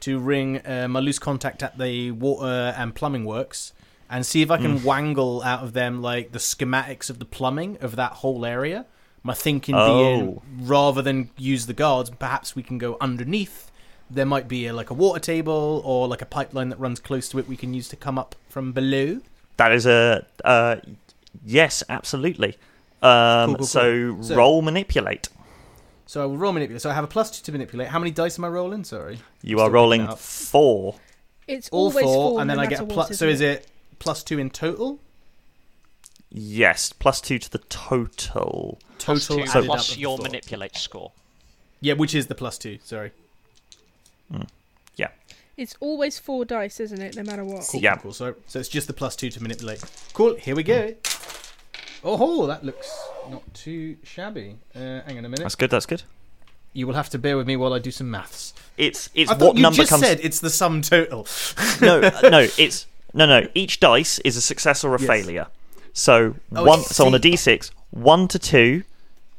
[0.00, 3.72] to ring uh, my loose contact at the water and plumbing works
[4.10, 7.78] and see if I can wangle out of them like the schematics of the plumbing
[7.80, 8.84] of that whole area.
[9.22, 10.42] My thinking being Oh.
[10.60, 13.70] rather than use the guards, perhaps we can go underneath.
[14.10, 17.28] There might be a, like a water table or like a pipeline that runs close
[17.28, 17.46] to it.
[17.46, 19.20] We can use to come up from below.
[19.58, 20.76] That is a uh,
[21.44, 22.56] yes, absolutely.
[23.02, 23.80] Um, Cool, cool, So,
[24.14, 24.22] cool.
[24.24, 25.28] So- roll manipulate.
[26.06, 26.82] So I will roll manipulate.
[26.82, 27.86] So I have a plus two to manipulate.
[27.88, 28.82] How many dice am I rolling?
[28.82, 30.96] Sorry, You Still are rolling four.
[31.46, 33.16] It's all always four, four, and then no I get a plus.
[33.16, 33.66] So isn't is it
[34.00, 34.98] plus two in total?
[36.32, 38.78] Yes, plus two to the total.
[38.98, 40.24] Plus Total two added plus your four.
[40.24, 41.12] manipulate score.
[41.80, 42.78] Yeah, which is the plus two.
[42.84, 43.12] Sorry.
[44.96, 45.08] Yeah.
[45.56, 47.16] It's always four dice, isn't it?
[47.16, 47.66] No matter what.
[47.70, 47.94] Cool, Yeah.
[47.94, 48.12] cool, cool.
[48.12, 49.82] So, so it's just the plus two to manipulate.
[50.12, 50.34] Cool.
[50.36, 50.94] Here we go.
[52.02, 52.90] Oh, that looks
[53.30, 54.56] not too shabby.
[54.74, 55.40] Uh, hang on a minute.
[55.40, 55.70] That's good.
[55.70, 56.02] That's good.
[56.72, 58.54] You will have to bear with me while I do some maths.
[58.78, 60.02] It's it's I what you number just comes.
[60.02, 61.26] said it's the sum total.
[61.82, 63.46] no, uh, no, it's no, no.
[63.54, 65.06] Each dice is a success or a Yes.
[65.08, 65.46] failure.
[65.92, 68.84] So Oh, one, so on a d6, one to two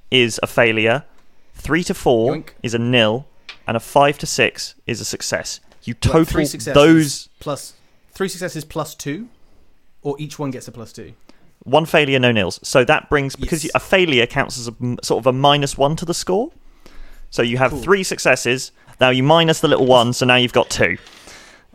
[0.09, 1.03] is a failure,
[1.55, 2.49] three to four Yoink.
[2.63, 3.25] is a nil,
[3.67, 5.59] and a five to six is a success.
[5.83, 7.73] You total those plus
[8.13, 9.29] three successes plus two,
[10.01, 11.13] or each one gets a plus two.
[11.63, 12.59] one failure, no nils.
[12.63, 13.71] So that brings because Yes.
[13.75, 16.51] a failure counts as a sort of a minus one to the score.
[17.29, 17.81] So you have Cool.
[17.81, 18.71] three successes.
[18.99, 20.97] Now you minus the little one, so now you've got two.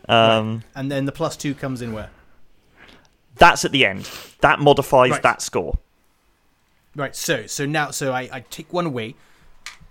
[0.07, 2.09] Um, And then the plus two comes in where?
[3.35, 4.09] That's at the end.
[4.41, 5.21] That modifies Right.
[5.23, 5.77] that score.
[6.95, 7.15] Right.
[7.15, 9.15] So so now so I, I take one away,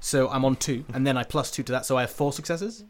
[0.01, 2.33] so I'm on two, and then I plus two to that, so I have four
[2.33, 2.85] successes.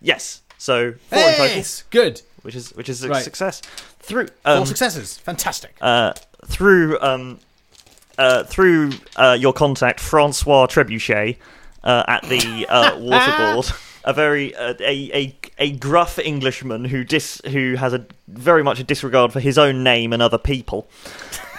[0.00, 0.42] Yes.
[0.58, 1.46] So four in total.
[1.56, 2.22] Yes, good.
[2.42, 3.22] which is which is a Right.
[3.22, 3.60] success.
[4.00, 5.16] Through Four um, successes.
[5.18, 5.76] Fantastic.
[5.80, 6.12] uh,
[6.46, 7.38] through um,
[8.18, 11.36] uh, through uh, your contact Francois Trebuchet
[11.84, 13.70] uh, at the uh, water board,
[14.04, 18.80] a very uh, a, a a gruff Englishman who dis who has a very much
[18.80, 20.86] a disregard for his own name and other people.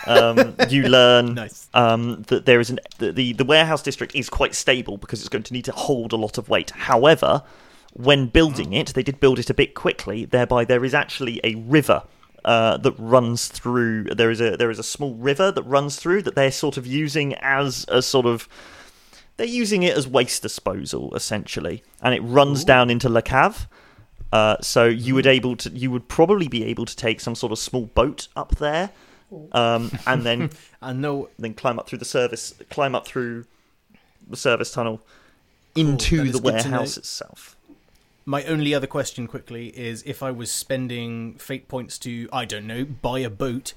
[0.07, 1.67] Um, you learn Nice.
[1.73, 5.29] um, that there is an the, the the warehouse district is quite stable because it's
[5.29, 6.69] going to need to hold a lot of weight.
[6.71, 7.43] However,
[7.93, 10.25] when building it, they did build it a bit quickly.
[10.25, 12.03] Thereby, there is actually a river
[12.43, 14.03] uh, that runs through.
[14.03, 16.85] There is a there is a small river that runs through that they're sort of
[16.85, 18.47] using as a sort of
[19.37, 23.67] they're using it as waste disposal essentially, and it runs down into La Cave.
[24.31, 27.51] Uh, so you would able to, you would probably be able to take some sort
[27.51, 28.89] of small boat up there,
[29.51, 30.49] um, and then
[30.81, 33.45] I know then climb up through the service, climb up through
[34.27, 35.01] the service tunnel
[35.75, 36.71] into is the good to know.
[36.71, 37.55] warehouse itself.
[38.25, 42.65] My only other question quickly is if I was spending fate points to, I don't
[42.65, 43.73] know, buy a boat,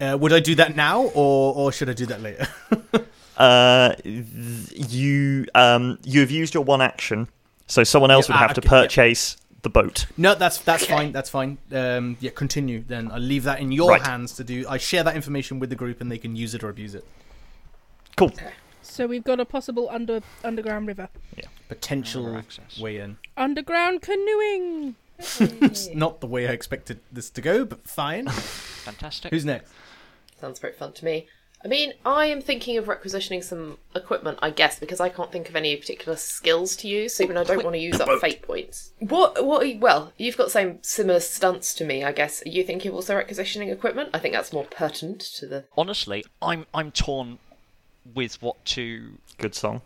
[0.00, 2.48] uh, would I do that now or, or should I do that later?
[3.36, 7.28] Uh, th- you um, you have used your one action,
[7.66, 8.82] so someone else Yeah, would have to okay, yeah.
[8.82, 10.06] purchase the boat.
[10.16, 11.12] no, that's that's fine.
[11.12, 11.58] That's fine.
[11.72, 12.84] Um, yeah, continue.
[12.86, 14.02] Then I leave that in your Right.
[14.06, 14.64] hands to do.
[14.68, 17.04] I share that information with the group and they can use it or abuse it.
[18.16, 18.32] Cool.
[18.82, 21.08] So we've got a possible under underground river.
[21.36, 22.42] Yeah, potential
[22.80, 23.16] way in.
[23.36, 24.96] Underground canoeing.
[25.40, 28.26] It's not the way I expected this to go, but fine.
[28.84, 29.30] Fantastic.
[29.30, 29.72] Who's next?
[30.40, 31.28] Sounds very fun to me.
[31.64, 35.48] I mean, I am thinking of requisitioning some equipment, I guess, because I can't think
[35.48, 38.92] of any particular skills to use, even I don't want to use up fate points.
[38.98, 39.44] What?
[39.44, 39.62] What?
[39.62, 42.44] are you- Well, you've got same similar stunts to me, I guess.
[42.44, 44.10] Are you thinking of also requisitioning equipment?
[44.12, 45.64] I think that's more pertinent to the.
[45.78, 47.38] Honestly, I'm I'm torn
[48.12, 49.82] with what to Good song.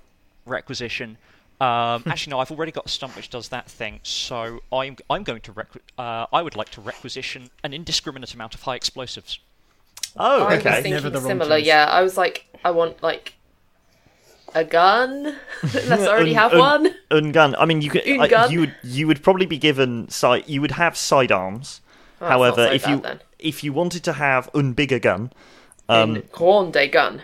[0.46, 1.18] requisition.
[1.60, 2.40] Um, actually, no.
[2.40, 5.80] I've already got a stunt which does that thing, so I'm I'm going to requ-
[5.98, 9.38] uh, I would like to requisition an indiscriminate amount of high explosives.
[10.18, 10.74] Oh, I was okay.
[10.76, 11.58] thinking Never the wrong similar.
[11.58, 11.66] choice.
[11.66, 13.34] Yeah, I was like, I want like
[14.54, 16.94] a gun, unless I already Un- have un- one.
[17.10, 17.54] Ungun.
[17.58, 18.06] I mean, you could.
[18.06, 18.50] Un I- gun.
[18.50, 18.74] you would.
[18.82, 20.44] You would probably be given side.
[20.46, 21.80] You would have sidearms.
[22.20, 23.20] Oh, However, so if bad you then.
[23.38, 25.32] if you wanted to have un bigger gun,
[25.90, 27.20] In Grande gun.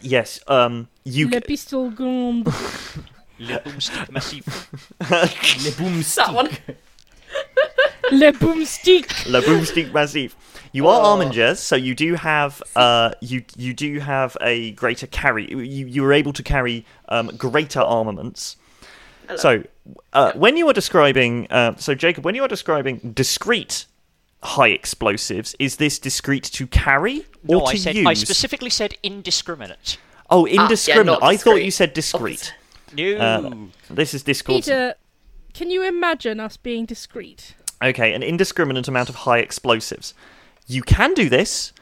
[0.00, 1.26] yes, um, you.
[1.28, 2.46] Le c- pistol grande.
[3.38, 4.44] Le boomstick massif.
[5.10, 6.48] Le boom That one.
[8.12, 9.26] Le boomstick.
[9.26, 10.36] Le Boomstick Massif.
[10.72, 15.50] You are armingers, so you do have uh, you you do have a greater carry.
[15.50, 18.56] You you are able to carry um, greater armaments.
[19.36, 19.64] So
[20.12, 23.86] uh, when you are describing, uh, so Jacob, when you are describing discrete
[24.42, 28.06] high explosives, is this discrete to carry or No, to I said use?
[28.06, 29.98] I specifically said indiscriminate.
[30.28, 31.20] oh, yeah, indiscriminate.
[31.20, 32.54] not I thought you said discrete.
[32.94, 33.16] No.
[33.16, 33.50] Uh,
[33.88, 34.64] this is Discord.
[34.64, 34.94] Peter,
[35.54, 37.54] can you imagine us being discreet?
[37.82, 40.12] Okay, an indiscriminate amount of high explosives.
[40.66, 41.72] You can do this.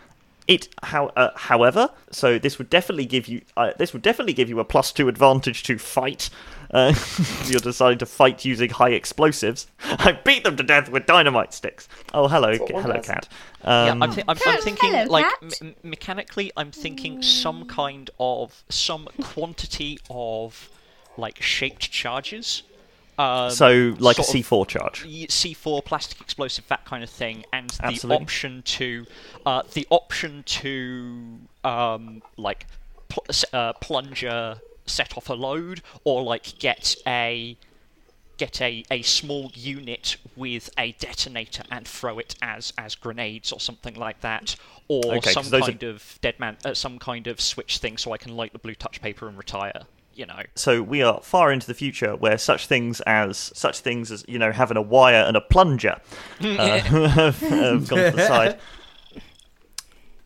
[0.48, 4.48] It, how, uh, however, so this would definitely give you uh, this would definitely give
[4.48, 6.28] you a plus two advantage to fight.
[6.72, 6.92] Uh,
[7.46, 9.68] you're deciding to fight using high explosives.
[9.84, 11.88] I beat them to death with dynamite sticks.
[12.12, 13.06] Oh, hello, what hello, does.
[13.06, 13.28] cat.
[13.62, 15.60] yeah, Um, I'm, thi- I'm, I'm thinking hello, like cat.
[15.62, 16.50] me- mechanically.
[16.56, 20.68] I'm thinking some kind of some quantity of
[21.16, 22.64] like shaped charges.
[23.20, 25.04] Um, so like a sort of- C4 charge.
[25.04, 28.22] C4 plastic explosive, that kind of thing, and the Absolutely.
[28.24, 29.06] option to
[29.44, 32.66] uh, the option to um, like
[33.08, 37.56] pl- uh, plunger set off a load, or like get a
[38.38, 43.60] get a, a small unit with a detonator and throw it as as grenades or
[43.60, 44.56] something like that,
[44.88, 47.98] or Okay, some those are- kind of dead man, uh, some kind of switch thing,
[47.98, 49.82] so I can light the blue touch paper and retire.
[50.14, 50.42] You know.
[50.54, 54.38] So we are far into the future where such things as such things as you
[54.38, 56.00] know having a wire and a plunger
[56.40, 58.58] uh, have, have gone to the side.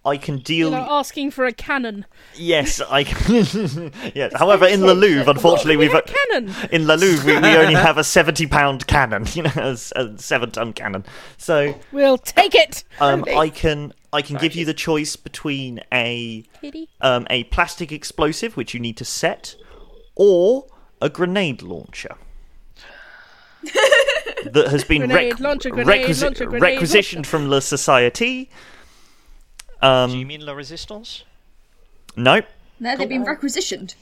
[0.06, 0.68] I can deal.
[0.70, 2.04] You know, asking for a cannon.
[2.34, 3.90] Yes, I can.
[4.14, 4.34] yes.
[4.36, 6.54] However, in the Louvre, unfortunately, we we've a cannon.
[6.70, 10.18] in the Louvre we, we only have a seventy-pound cannon, you know, a, s- a
[10.18, 11.06] seven-ton cannon.
[11.38, 12.84] So We'll take it.
[13.00, 16.90] um, I can I can give you the choice between a Kitty.
[17.00, 19.56] um, a plastic explosive which you need to set,
[20.16, 20.66] or
[21.00, 22.16] a grenade launcher.
[24.52, 27.30] that has been Grenade rec- launcher, grenade requisi- launcher, grenade requisitioned launcher.
[27.30, 28.48] from La Société.
[29.78, 31.24] Do you Um, mean La Resistance?
[32.16, 32.42] no.
[32.80, 33.94] No, they've been requisitioned.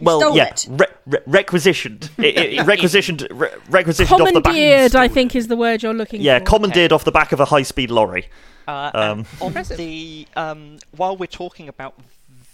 [0.00, 0.66] Well, stole yeah, it.
[0.70, 2.10] re- re- requisitioned.
[2.18, 4.54] It, it, it requisitioned, re- requisitioned off the back.
[4.54, 6.44] Commandeered, I think, is the word you're looking Yeah, for.
[6.46, 8.28] commandeered off the back of a high-speed lorry.
[8.66, 9.76] Uh, Um, on Impressive.
[9.76, 11.94] the um, while we're talking about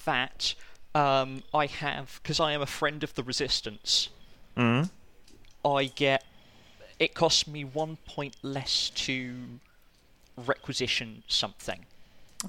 [0.07, 0.55] that,
[0.95, 4.09] um, I have because I am a friend of the Resistance.
[4.57, 4.91] Mm.
[5.65, 6.25] I get
[6.99, 9.35] it costs me one point less to
[10.37, 11.85] requisition something.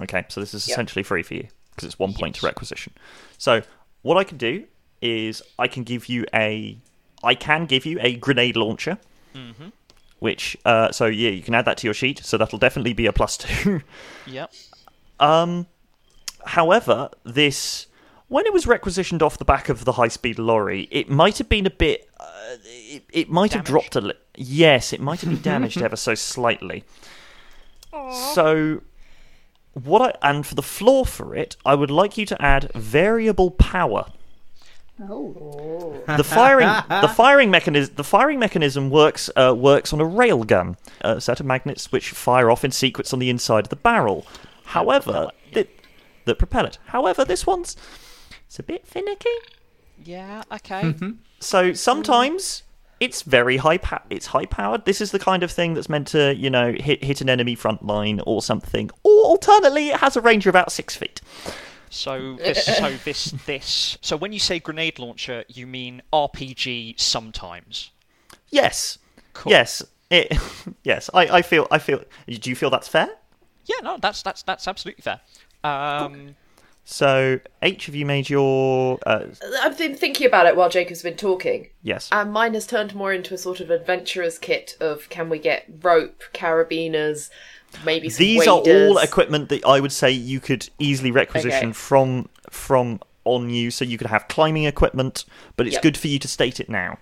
[0.02, 0.74] Okay, so this is Yep.
[0.74, 2.92] essentially free for you because it's one point to requisition.
[3.38, 3.62] So
[4.02, 4.64] what I can do
[5.02, 6.76] is I can give you a,
[7.24, 8.98] I can give you a grenade launcher,
[9.34, 9.68] Mm-hmm.
[10.20, 12.20] which uh, so yeah you can add that to your sheet.
[12.24, 13.82] So that'll definitely be a plus two.
[14.26, 14.52] Yep.
[15.20, 15.66] um,
[16.44, 17.86] however, this
[18.28, 21.66] when it was requisitioned off the back of the high-speed lorry, it might have been
[21.66, 25.42] a bit, uh, it, it might have dropped a li- yes, it might have been
[25.54, 26.84] damaged ever so slightly.
[28.34, 28.82] So,
[29.72, 33.50] what I and for the floor for it, I would like you to add variable
[33.50, 34.06] power.
[34.98, 36.02] Oh.
[36.16, 41.20] the firing the firing mechanism the firing mechanism works uh, works on a railgun, a
[41.20, 44.26] set of magnets which fire off in sequence on the inside of the barrel.
[44.64, 45.68] However, that
[46.24, 46.78] that propel it.
[46.86, 47.76] However, this one's
[48.46, 49.28] it's a bit finicky.
[50.04, 50.94] Yeah, okay.
[51.40, 52.62] So sometimes
[53.00, 53.78] it's very high.
[53.78, 54.84] Pa- it's high powered.
[54.84, 57.54] This is the kind of thing that's meant to, you know, hit hit an enemy
[57.54, 58.90] front line or something.
[59.02, 61.20] Or alternately, it has a range of about six feet.
[61.88, 63.98] So this, so this, this.
[64.00, 67.90] So when you say grenade launcher, you mean RPG sometimes.
[68.50, 68.98] Yes.
[69.32, 69.52] Cool.
[69.52, 69.82] Yes.
[70.10, 70.36] It,
[70.82, 71.10] yes.
[71.14, 71.66] I, I feel.
[71.70, 72.02] I feel.
[72.26, 73.08] Do you feel that's fair?
[73.66, 75.20] Yeah, no, that's that's that's absolutely fair.
[75.64, 76.36] Um,
[76.88, 79.00] So each of you made your.
[79.04, 79.26] Uh,
[79.60, 82.08] I've been thinking about it while Jacob's been talking, yes.
[82.12, 85.64] and mine has turned more into a sort of adventurer's kit of can we get
[85.82, 87.28] rope, carabiners,
[87.84, 91.72] maybe some These are all equipment that I would say you could easily requisition Okay.
[91.72, 93.72] from from on you.
[93.72, 95.24] So you could have climbing equipment,
[95.56, 95.82] but it's Yep.
[95.82, 96.98] good for you to state it now.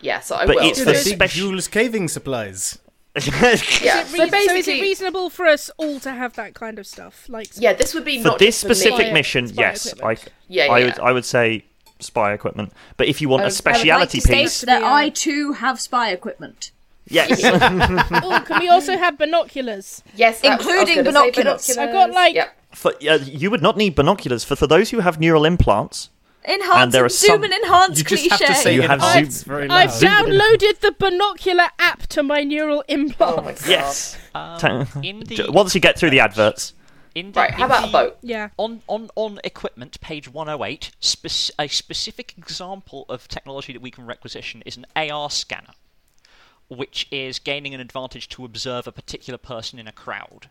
[0.00, 0.64] Yeah, so I But will.
[0.64, 2.80] it's To for the special- Jules caving supplies.
[3.16, 6.86] Yeah, Re- so so is it reasonable for us all to have that kind of
[6.86, 7.24] stuff?
[7.28, 8.74] Like, yeah, this would be for not this just for me.
[8.74, 10.28] specific mission, spy yes, I, equipment.
[10.48, 10.98] Yeah, I would.
[11.00, 11.64] I would say
[12.00, 12.72] spy equipment.
[12.96, 15.52] But if you want I a would- I would like speciality piece, that I too
[15.54, 16.70] have spy equipment.
[17.08, 20.02] yes, oh, can we also have binoculars?
[20.14, 21.76] Yes, that was- I was Including gonna binoculars.
[21.76, 22.56] I've got, like- Yep.
[22.74, 26.10] for, uh, you would not need binoculars for for those who have neural implants.
[26.44, 28.44] Enhance And and, there are zoom some- and enhance You just cliche.
[28.46, 32.82] have to say You have zoom- very I've downloaded the binocular app to my neural
[32.88, 33.38] implant.
[33.38, 33.66] Oh my god.
[33.68, 34.16] Yes.
[34.34, 36.72] um, in the Once you get through the adverts,
[37.14, 38.18] in the, Right, how in about a boat?
[38.22, 38.50] Yeah.
[38.56, 44.06] On, on, on equipment, page 108, spec- a specific example of technology that we can
[44.06, 45.72] requisition is an AR scanner,
[46.68, 50.48] which is gaining an advantage to observe a particular person in a crowd.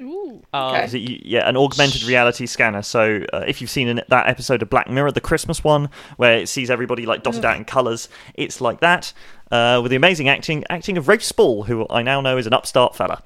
[0.00, 0.42] Ooh.
[0.52, 0.84] Um, Okay.
[0.84, 2.82] It, you- yeah, an augmented reality scanner.
[2.82, 6.36] So uh, if you've seen an, that episode of Black Mirror, the Christmas one, where
[6.38, 9.12] it sees everybody like dotted out in colours, it's like that.
[9.50, 12.52] Uh, with the amazing acting acting of Rafe Spall, who I now know is an
[12.52, 13.22] upstart fella.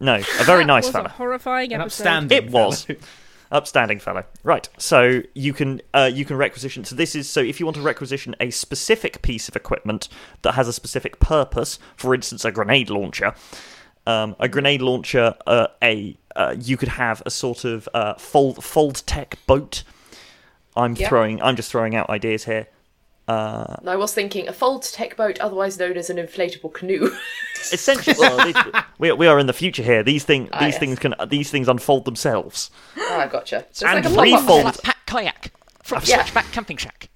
[0.00, 1.08] No, a very nice was a fella.
[1.10, 2.02] horrifying An episode.
[2.06, 2.44] upstanding.
[2.46, 2.86] It was.
[3.50, 4.24] Upstanding fellow.
[4.42, 4.68] Right.
[4.76, 6.84] So you can uh, you can requisition.
[6.84, 10.08] So this is so if you want to requisition a specific piece of equipment
[10.42, 13.32] that has a specific purpose, for instance, a grenade launcher.
[14.08, 18.64] Um, a grenade launcher, uh, a uh, you could have a sort of uh, fold
[18.64, 19.82] fold tech boat.
[20.74, 21.08] I'm Yeah.
[21.08, 21.42] throwing.
[21.42, 22.68] I'm just throwing out ideas here.
[23.26, 27.10] Uh, I was thinking a fold tech boat, otherwise known as an inflatable canoe.
[27.72, 28.56] essentially, well, these-
[28.98, 30.02] we, we are in the future here.
[30.02, 30.78] These thing Ah, these yes.
[30.78, 32.70] things can these things unfold themselves.
[32.96, 33.66] I gotcha.
[33.72, 34.82] So it's And like a pop-up refold- tent.
[34.82, 35.52] pack kayak
[35.82, 36.22] from Yeah.
[36.22, 37.10] Switchback Camping Shack.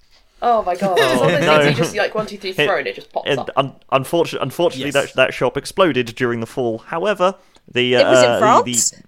[0.45, 0.97] Oh my god.
[0.99, 1.69] It's one of those no.
[1.69, 3.49] you just like one, two, three, throw and it just pops And up.
[3.55, 5.13] un- unfortunately, unfortunately, Yes.
[5.13, 6.79] that that shop exploded during the fall.
[6.79, 7.35] However,
[7.71, 8.91] the uh, It was in the- France?
[8.91, 9.03] The,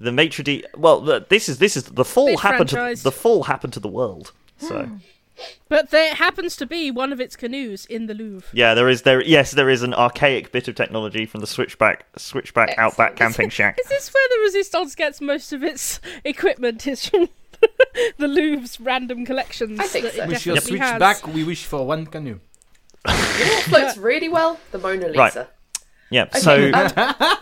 [0.00, 3.10] the maitre d' well, the, this is this is the fall Big happened to the
[3.10, 4.32] fall happened to the world.
[4.58, 4.88] So
[5.68, 8.48] But there happens to be one of its canoes in the Louvre.
[8.52, 12.04] yeah, there is there yes there is an archaic bit of technology from the switchback
[12.16, 13.78] switchback outback camping shack.
[13.82, 16.86] Is this where the Resistance gets most of its equipment?
[16.86, 17.28] Is from
[18.18, 19.78] the Louvre's random collections?
[19.80, 20.22] I think that so.
[20.22, 20.90] it Wish Wish your definitely has.
[20.90, 22.40] switchback, we wish for one canoe.
[23.06, 24.58] It floats really well.
[24.72, 25.18] The Mona Lisa.
[25.18, 25.46] Right.
[26.10, 26.22] Yeah.
[26.24, 26.90] Okay, So um,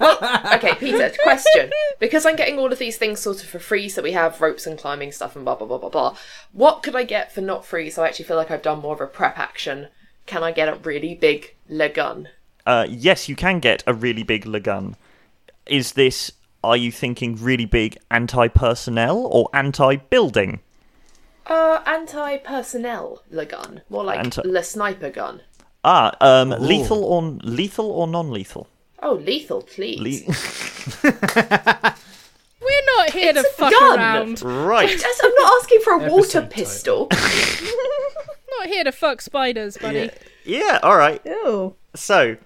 [0.01, 1.71] well, okay, Peter, question.
[2.01, 4.67] Because I'm getting all of these things sort of for free, so we have ropes
[4.67, 6.17] and climbing stuff and blah, blah, blah, blah, blah.
[6.53, 8.95] What could I get for not free so I actually feel like I've done more
[8.95, 9.89] of a prep action?
[10.27, 11.55] Can I get a really big
[11.95, 12.29] gun?
[12.67, 14.95] uh, yes, you can get a really big lagun.
[15.67, 16.33] Is this?
[16.67, 20.61] Are you thinking really big anti-personnel or anti-building?
[21.47, 23.83] Uh, anti-personnel gun.
[23.89, 25.43] More like Anti- Le Sniper gun.
[25.85, 28.67] Ah, um, lethal or lethal or non-lethal?
[29.03, 30.03] Oh, lethal, please.
[31.05, 31.14] Le-
[32.61, 33.99] We're not here to It's a fuck gun.
[33.99, 34.43] around.
[34.43, 34.89] right.
[34.89, 37.09] Just- I'm not asking for a water pistol.
[38.59, 40.09] Not here to fuck spiders, buddy.
[40.45, 40.81] Yeah.
[40.83, 41.21] All right.
[41.27, 41.77] Ew.
[41.95, 42.37] So,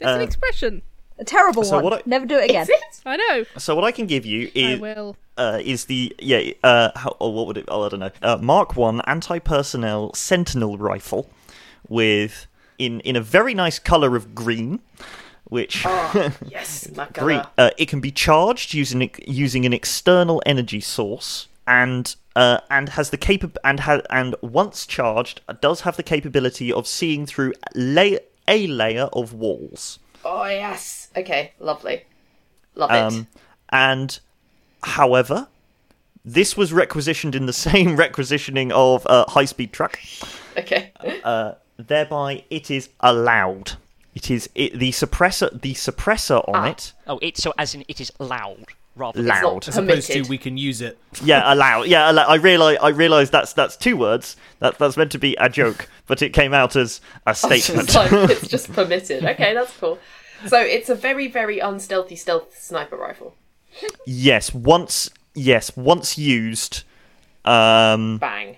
[0.00, 0.82] It's an Uh, expression.
[1.18, 1.84] A terrible So one.
[1.84, 2.62] what I- Never do it again.
[2.68, 3.00] Is it?
[3.06, 3.44] I know.
[3.58, 5.16] so what I can give you I is will.
[5.38, 8.38] uh, is the yeah uh how, or what would it oh I don't know uh,
[8.40, 11.30] Mark One anti-personnel Sentinel rifle
[11.88, 12.46] with
[12.78, 14.80] in in a very nice color of green,
[15.44, 20.80] which Oh, yes, my green uh, it can be charged using using an external energy
[20.80, 22.14] source and.
[22.36, 26.86] Uh, and has the capa- and ha- and once charged does have the capability of
[26.86, 29.98] seeing through lay- a layer of walls.
[30.22, 31.05] Oh, yes.
[31.16, 32.04] Okay, lovely.
[32.74, 32.94] Love it.
[32.94, 33.26] Um,
[33.70, 34.18] and
[34.82, 35.48] however,
[36.24, 39.98] this was requisitioned in the same requisitioning of a high speed truck.
[40.56, 40.92] Okay.
[41.24, 43.72] Uh, Thereby, it is allowed.
[44.14, 45.60] It is it, the suppressor.
[45.60, 46.70] The suppressor on Ah.
[46.70, 46.92] it.
[47.06, 48.64] Oh, it so as in it is loud.
[48.94, 49.68] rather than Loud.
[49.68, 50.96] As opposed to we can use it.
[51.22, 51.82] Yeah, allow.
[51.82, 52.24] Yeah, allow.
[52.26, 52.78] I realize.
[52.80, 54.36] I realize that's that's two words.
[54.60, 57.88] That that's meant to be a joke, but it came out as a statement.
[57.88, 59.22] It's, like, it's just permitted.
[59.22, 59.98] Okay, that's cool.
[60.46, 63.34] So it's a very, very unstealthy stealth sniper rifle.
[64.06, 65.10] yes, once.
[65.34, 66.82] Yes, once used,
[67.44, 68.56] um, Bang.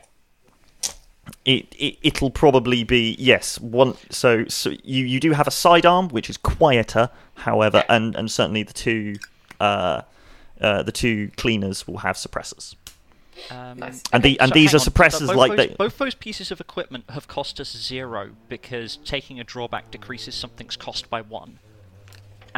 [1.45, 3.59] it, it it'll probably be yes.
[3.61, 3.95] One.
[4.11, 8.63] So so you you do have a sidearm which is quieter, however, and and certainly
[8.63, 9.17] the two.
[9.61, 10.03] Uh,
[10.61, 12.75] uh, the two cleaners will have suppressors.
[13.51, 14.03] Um, Nice.
[14.13, 15.75] And the and so these are suppressors both like those, they.
[15.75, 20.77] both those pieces of equipment have cost us zero because taking a drawback decreases something's
[20.77, 21.61] cost by one.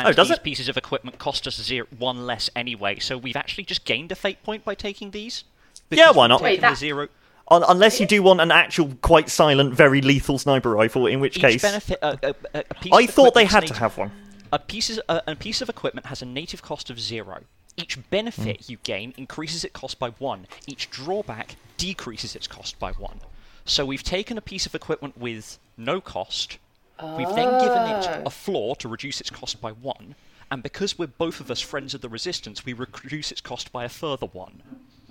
[0.00, 0.42] And Oh, does these it?
[0.42, 4.14] pieces of equipment cost us zero, one less anyway, so we've actually just gained a
[4.14, 5.44] fate point by taking these.
[5.90, 6.42] Yeah, why we've not?
[6.42, 7.08] Wait, taken the that- zero.
[7.52, 11.36] Un- unless you do want an actual, quite silent, very lethal sniper rifle, in which
[11.36, 14.12] Each case benefit, a, a- piece I of thought they equipment's had to have one.
[14.52, 17.42] A piece, is, a, a piece of equipment has a native cost of zero.
[17.76, 18.72] Each benefit Hmm.
[18.72, 20.46] you gain increases its cost by one.
[20.66, 23.20] Each drawback decreases its cost by one.
[23.64, 26.58] So we've taken a piece of equipment with no cost.
[27.16, 28.22] We've then given it Ah.
[28.26, 30.14] a floor to reduce its cost by one.
[30.50, 33.84] And because we're both of us friends of the resistance, we reduce its cost by
[33.84, 34.62] a further one.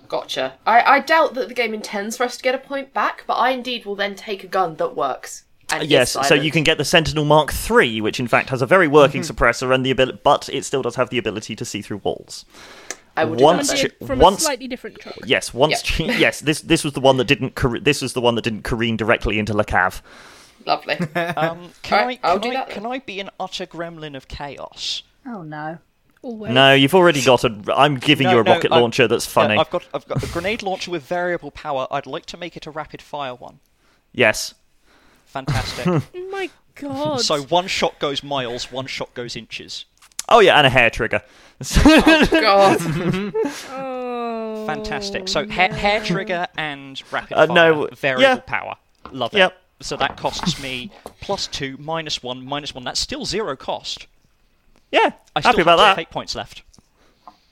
[0.08, 0.54] Gotcha.
[0.66, 3.34] I, I doubt that the game intends for us to get a point back, but
[3.34, 5.44] I indeed will then take a gun that works.
[5.82, 8.88] Yes, so you can get the Sentinel Mark III, which in fact has a very
[8.88, 11.98] working suppressor and the ability, but it still does have the ability to see through
[11.98, 12.44] walls.
[13.16, 13.90] I will do once that.
[13.92, 15.14] Ch- from once- a slightly different truck.
[15.24, 18.34] Yes, once yes, this this was the one that didn't car- this was the one
[18.34, 20.02] that didn't careen directly into Le Cave.
[20.66, 20.94] Lovely.
[21.16, 22.74] Um, can Alright, I, I'll can, do I, that then.
[22.74, 25.02] can I be an utter gremlin of chaos?
[25.26, 25.78] Oh no.
[26.22, 26.52] Always.
[26.52, 27.62] No, you've already got a.
[27.74, 29.56] I'm giving No, you a no, rocket I- launcher that's Yeah, funny.
[29.56, 31.86] I've got I've got a grenade launcher with variable power.
[31.90, 33.60] I'd like to make it a rapid fire one.
[34.12, 34.54] Yes.
[35.26, 35.86] Fantastic.
[36.14, 37.20] Oh my god.
[37.20, 39.84] so one shot goes miles, one shot goes inches.
[40.28, 41.22] Oh yeah, and a hair trigger.
[41.84, 42.78] God.
[43.70, 45.28] Oh, Fantastic.
[45.28, 48.36] So hair, hair trigger and rapid Uh, fire, no, variable yeah.
[48.40, 48.76] power.
[49.12, 49.38] Love it.
[49.38, 49.56] Yep.
[49.80, 52.84] So that costs me plus two, minus one, minus one.
[52.84, 54.06] That's still zero cost.
[54.92, 55.96] yeah, I still happy have about two that.
[55.96, 56.62] fate points left.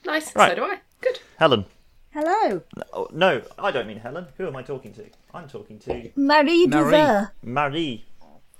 [0.05, 0.35] nice.
[0.35, 0.49] Right.
[0.51, 0.79] So do I.
[1.01, 1.19] Good.
[1.37, 1.65] Helen.
[2.11, 2.61] Hello.
[2.93, 4.27] Oh, no, I don't mean Helen.
[4.37, 5.05] Who am I talking to?
[5.33, 6.67] I'm talking to Marie Marie.
[6.67, 7.31] Duver.
[7.43, 8.05] Marie.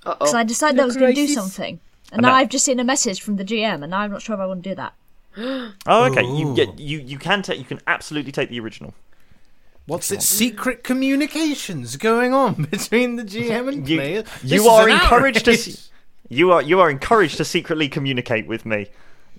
[0.06, 1.80] Uh Because I decided I was going to do something.
[2.12, 4.12] And And now that- I've just seen a message from the GM, and now I'm
[4.12, 4.94] not sure if I want to do that.
[5.86, 6.24] Oh, okay.
[6.24, 6.74] You Ooh.
[6.78, 8.94] you you can take you can absolutely take the original.
[9.90, 10.22] What's it?
[10.22, 14.24] Secret communications going on between the GM and You, player.
[14.44, 15.76] you This is are encouraged to outrage.
[15.76, 15.90] se-
[16.30, 18.88] you are you are encouraged to secretly communicate with me.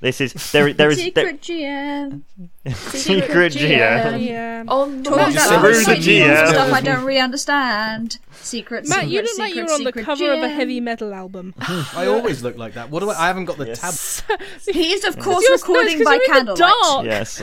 [0.01, 2.23] This is there there is there, Secret GM.
[2.75, 4.27] secret GM.
[4.27, 4.65] Yeah.
[4.67, 6.49] Oh, on the Talking just about through the GM.
[6.49, 8.19] stuff I don't really understand.
[8.33, 10.81] Secret, Matt, secret, you look secret, like you're on the secret cover of a heavy
[10.81, 11.55] metal album.
[11.95, 12.89] I always look like that.
[12.91, 13.25] What do I?
[13.25, 13.93] I haven't got the tab.
[14.75, 15.59] He is, of course, You're-
[15.99, 16.59] no, by you're in the candlelight.
[16.59, 17.05] dark.
[17.05, 17.43] Yes.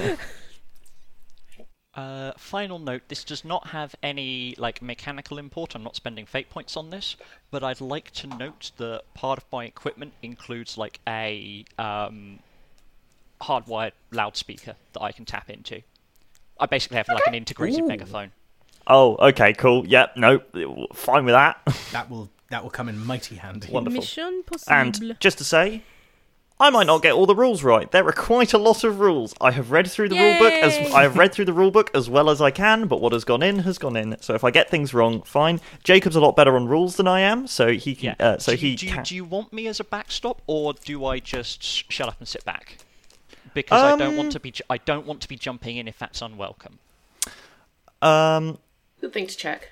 [1.97, 5.73] Uh, final note: This does not have any like mechanical import.
[5.73, 7.15] I'm not spending fate points on this,
[7.49, 12.37] but I'd like to note that part of my equipment includes like a um,
[13.41, 15.81] hardwired loudspeaker that I can tap into.
[16.59, 18.31] I basically have like an integrated megaphone.
[18.85, 19.85] Oh, okay, cool.
[19.87, 20.39] Yep, no,
[20.93, 21.59] fine with that.
[21.93, 23.71] That will that will come in mighty handy.
[23.71, 23.99] Wonderful.
[23.99, 24.75] Mission possible.
[24.75, 25.81] And just to say,
[26.59, 27.89] I might not get all the rules right.
[27.91, 29.35] There are quite a lot of rules.
[29.39, 31.91] I have read through the rule book as I have read through the rule book
[31.93, 34.17] as well as I can, but what has gone in has gone in.
[34.21, 35.61] So if I get things wrong, fine.
[35.83, 38.15] Jacob's a lot better on rules than I am, so he can.
[38.19, 38.25] Yeah.
[38.27, 39.03] Uh, so do, you- he do, you, can.
[39.03, 42.27] do you want me as a backstop, or do I just sh- shut up and
[42.27, 42.79] sit back?
[43.53, 44.49] Because I don't Um, want to be.
[44.51, 46.79] Ju- I don't want to be jumping in if that's unwelcome.
[48.01, 48.57] Um,
[48.99, 49.71] Good thing to check.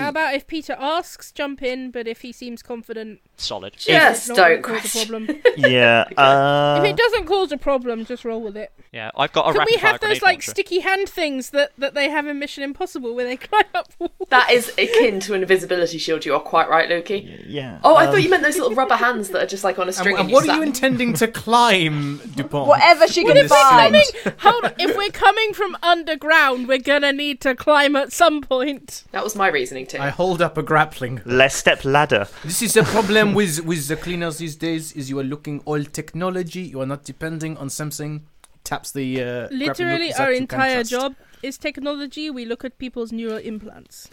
[0.00, 3.74] How about if Peter asks, jump in, but if he seems confident, Solid.
[3.76, 5.28] Just not don't cause a problem.
[5.56, 6.04] yeah.
[6.10, 8.70] if Uh, it doesn't cause a problem, just roll with it.
[8.92, 10.50] Yeah, I've got a Can we have those like launcher.
[10.52, 14.12] sticky hand things that, that they have in Mission Impossible where they climb up walls?
[14.28, 16.24] That is akin to an invisibility shield.
[16.24, 17.42] You are quite right, Loki.
[17.46, 17.80] yeah.
[17.82, 19.86] Oh, I um, thought you meant those little rubber hands that are just like on
[19.86, 20.14] a And, string.
[20.16, 22.68] and and what are you slap- intending to climb, Dupont?
[22.68, 23.94] Whatever she can this find.
[23.96, 24.32] thing?
[24.38, 29.02] Hold on, if we're coming from underground, we're gonna need to climb at some point.
[29.10, 29.98] That was my reasoning too.
[29.98, 31.20] I hold up a grappling.
[31.24, 32.28] Less step ladder.
[32.44, 34.92] This is the problem with with the cleaners these days.
[34.92, 36.62] Is you are looking all technology.
[36.62, 38.26] You are not depending on something.
[38.64, 42.30] Taps the uh, Literally, our entire job is technology.
[42.30, 44.08] We look at people's neural implants.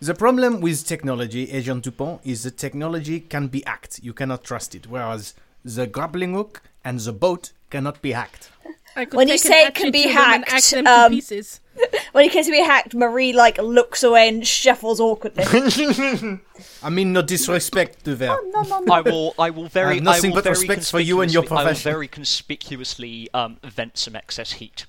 [0.00, 4.00] The problem with technology, Agent Dupont, is the technology can be hacked.
[4.02, 4.88] You cannot trust it.
[4.88, 8.50] Whereas the grappling hook and the boat cannot be hacked.
[8.96, 11.60] I could When you say it can be to them and hacked, um, pieces.
[12.12, 15.44] when it can be hacked, Marie like looks away and shuffles awkwardly.
[16.82, 18.38] I mean, no disrespect to them.
[18.52, 18.94] no, no, no.
[18.94, 19.34] I will.
[19.38, 19.92] I will very.
[19.92, 22.08] I have nothing will but very respect for you and your conspicuously- I will very
[22.08, 24.86] conspicuously um, vent some excess heat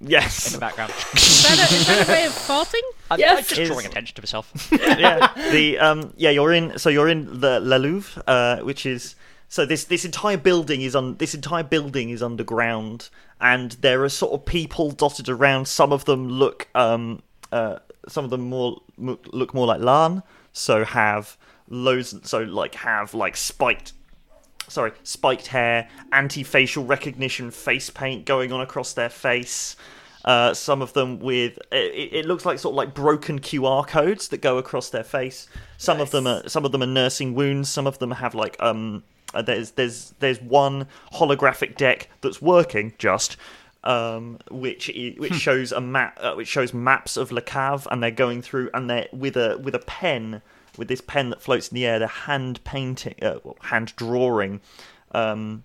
[0.00, 0.46] Yes.
[0.46, 0.92] in the background.
[1.14, 2.80] Is that a, is that a way of farting?
[3.10, 3.38] I'm, Yes.
[3.38, 4.68] I'm just Is- drawing attention to myself.
[4.72, 5.32] yeah.
[5.50, 9.16] The um yeah, you're in so you're in the La Louvre, uh, which is
[9.48, 13.08] so this this entire building is on this entire building is underground
[13.40, 15.66] and there are sort of people dotted around.
[15.66, 17.78] Some of them look um uh
[18.08, 20.22] some of them more look more like Lan,
[20.52, 21.36] so have
[21.68, 23.92] loads so like have like spiked
[24.68, 29.76] sorry, spiked hair, anti-facial recognition face paint going on across their face.
[30.24, 34.28] Uh, some of them with it, it looks like sort of like broken QR codes
[34.28, 35.48] that go across their face.
[35.78, 37.70] Some of them are some of them are nursing wounds.
[37.70, 42.92] Some of them have like um uh, there's there's there's one holographic deck that's working
[42.98, 43.36] just
[43.84, 48.10] um, which which shows a map uh, which shows maps of Le Cave and they're
[48.10, 50.42] going through and they're with a with a pen
[50.76, 54.60] with this pen that floats in the air they're hand painting uh, well, hand drawing
[55.12, 55.64] um,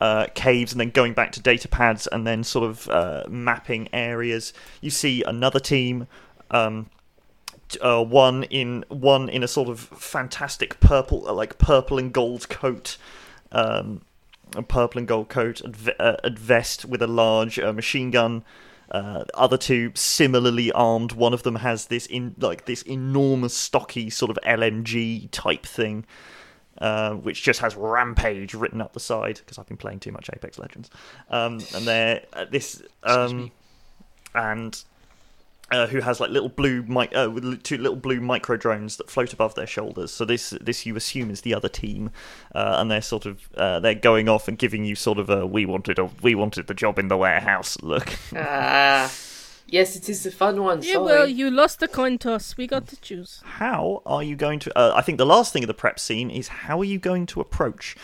[0.00, 3.88] uh, caves and then going back to data pads and then sort of uh, mapping
[3.92, 4.52] areas.
[4.80, 6.06] You see another team,
[6.50, 6.88] um,
[7.80, 12.48] uh, one in one in a sort of fantastic purple, uh, like purple and gold
[12.48, 12.96] coat,
[13.52, 14.02] um,
[14.56, 18.10] a purple and gold coat and, ve- uh, and vest with a large uh, machine
[18.10, 18.44] gun.
[18.90, 21.12] Uh, other two similarly armed.
[21.12, 26.04] One of them has this in like this enormous, stocky sort of LMG type thing
[26.80, 30.30] uh, which just has Rampage written up the side because I've been playing too much
[30.32, 30.90] Apex Legends.
[31.28, 33.50] Um, and they're this um,
[34.34, 34.82] and
[35.70, 37.28] uh, who has like little blue mic- uh,
[37.62, 40.10] two little blue micro drones that float above their shoulders.
[40.10, 42.10] So this this you assume is the other team,
[42.54, 45.46] uh, and they're sort of uh, they're going off and giving you sort of a
[45.46, 48.12] we wanted a we wanted the job in the warehouse look.
[48.36, 49.10] Ah,
[49.68, 50.82] yes, it is a fun one.
[50.82, 51.04] Yeah, sorry.
[51.04, 52.56] well, you lost the coin toss.
[52.56, 53.40] We got to choose.
[53.44, 54.78] how are you going to?
[54.78, 57.26] Uh, I think the last thing of the prep scene is how are you going
[57.26, 57.96] to approach?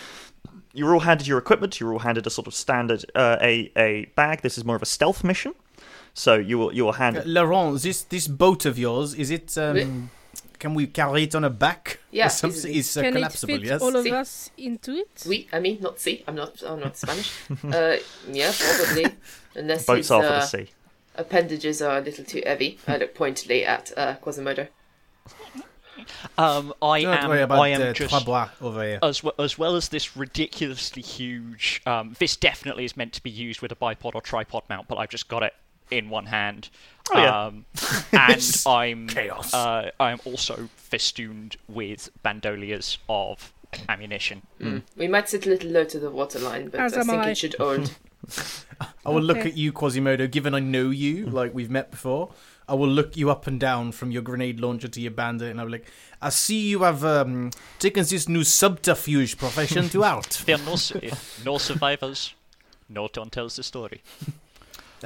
[0.72, 1.80] You're all handed your equipment.
[1.80, 4.42] You're all handed a sort of standard uh, a a bag.
[4.42, 5.54] This is more of a stealth mission,
[6.16, 7.18] so you will you will hand.
[7.18, 9.56] Uh, Laurent, this this boat of yours is it?
[9.58, 10.10] Um,
[10.58, 12.00] can we carry it on a back?
[12.10, 12.56] Yeah, or something?
[12.58, 12.78] easily.
[12.78, 13.54] It's uh, Can it collapsible.
[13.54, 13.82] fit Yes.
[13.82, 14.10] all of See.
[14.12, 15.24] us into it?
[15.28, 16.24] We, I mean, not see.
[16.26, 16.62] I'm not.
[16.66, 17.30] I'm not Spanish.
[17.64, 17.96] uh,
[18.32, 19.06] yeah, probably.
[19.54, 20.66] Unless Boats his are for the uh, sea.
[21.16, 22.78] appendages are a little too heavy.
[22.88, 24.68] I look pointedly at uh, Quasimodo.
[26.38, 27.28] Um, I Don't am.
[27.28, 28.10] worry about I am uh, just.
[28.10, 28.98] Trois Bois over here.
[29.02, 33.30] As well, as well as this ridiculously huge, um, this definitely is meant to be
[33.30, 35.52] used with a bipod or tripod mount, but I've just got it
[35.90, 36.68] in one hand.
[37.12, 37.44] Oh, yeah.
[37.46, 37.64] um,
[38.12, 39.54] and I'm chaos.
[39.54, 43.52] Uh, I'm also festooned with bandoliers of
[43.88, 44.42] ammunition.
[44.96, 47.30] We might sit a little low to the waterline, but As I think I.
[47.30, 47.94] it should hold.
[49.06, 49.50] I will look Okay.
[49.50, 52.30] at you, Quasimodo, given I know you, like we've met before.
[52.68, 55.60] I will look you up and down from your grenade launcher to your bandit, and
[55.60, 55.86] I'll be like,
[56.20, 60.42] I see you have um, taken this new subterfuge profession to art.
[60.46, 60.76] There are no,
[61.44, 62.34] no survivors.
[62.88, 64.02] No one tells the story.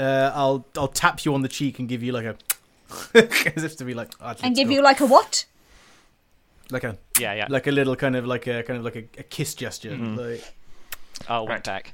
[0.01, 2.36] Uh, I'll I'll tap you on the cheek and give you like a,
[3.57, 5.44] as if to be like, "Ah, and give go." you like a what?
[6.70, 7.46] like a Yeah, yeah.
[7.51, 9.90] like a little kind of like a kind of like a, a kiss gesture.
[9.90, 10.16] Mhm.
[10.16, 10.55] Like,
[11.28, 11.62] I'll Right.
[11.64, 11.92] back.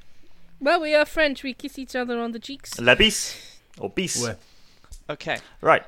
[0.61, 1.42] Well, we are French.
[1.42, 2.74] We kiss each other on the cheeks.
[2.78, 3.36] Lebis
[3.78, 4.22] or bis.
[4.22, 4.36] where-
[5.11, 5.38] Okay.
[5.61, 5.82] Right.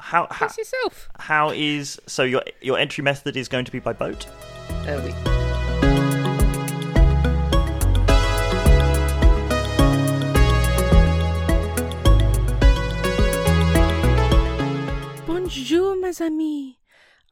[0.00, 1.08] how how Kiss yourself.
[1.18, 4.26] how is so your your entry method is going to be by boat?
[4.86, 5.39] Uh, we,
[15.90, 16.76] Oh, Bonjour, mes amis.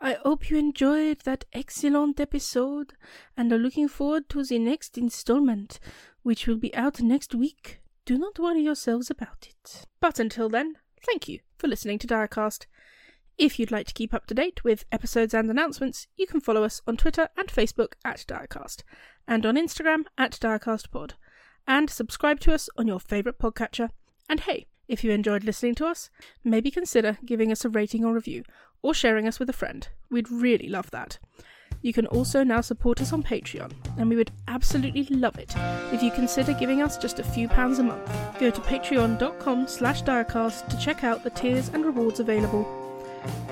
[0.00, 2.94] I hope you enjoyed that excellent episode
[3.36, 5.78] and are looking forward to the next installment,
[6.24, 7.80] which will be out next week.
[8.04, 9.86] Do not worry yourselves about it.
[10.00, 10.74] But until then,
[11.06, 12.66] thank you for listening to Diacast.
[13.38, 16.64] If you'd like to keep up to date with episodes and announcements, you can follow
[16.64, 18.82] us on Twitter and Facebook at Diacast,
[19.28, 21.12] and on Instagram at DiacastPod,
[21.68, 23.90] and subscribe to us on your favourite podcatcher.
[24.28, 26.10] And hey, if you enjoyed listening to us,
[26.42, 28.42] maybe consider giving us a rating or review,
[28.82, 29.88] or sharing us with a friend.
[30.10, 31.18] We'd really love that.
[31.80, 35.54] You can also now support us on Patreon, and we would absolutely love it
[35.92, 38.10] if you consider giving us just a few pounds a month.
[38.40, 42.64] Go to patreon.com slash diacast to check out the tiers and rewards available.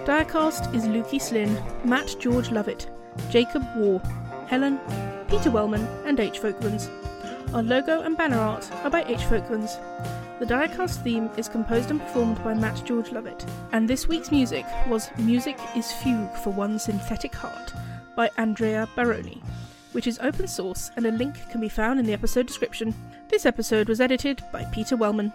[0.04, 2.88] Diacast is Lukey Slynn, Matt George Lovett,
[3.30, 4.00] Jacob War,
[4.48, 4.80] Helen,
[5.28, 6.40] Peter Wellman, and H.
[6.40, 6.90] Folkmans.
[7.54, 9.20] Our logo and banner art are by H.
[9.20, 9.76] Folkmans.
[10.38, 13.42] The Diacast theme is composed and performed by Matt George Lovett,
[13.72, 17.72] and this week's music was Music is Fugue for One Synthetic Heart
[18.14, 19.42] by Andrea Baroni,
[19.92, 22.94] which is open source and a link can be found in the episode description.
[23.28, 25.32] This episode was edited by Peter Wellman.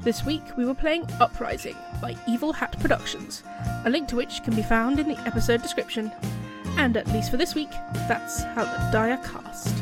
[0.00, 3.44] This week we were playing Uprising by Evil Hat Productions,
[3.84, 6.10] a link to which can be found in the episode description.
[6.78, 7.70] And at least for this week,
[8.08, 9.72] that's how the die cast.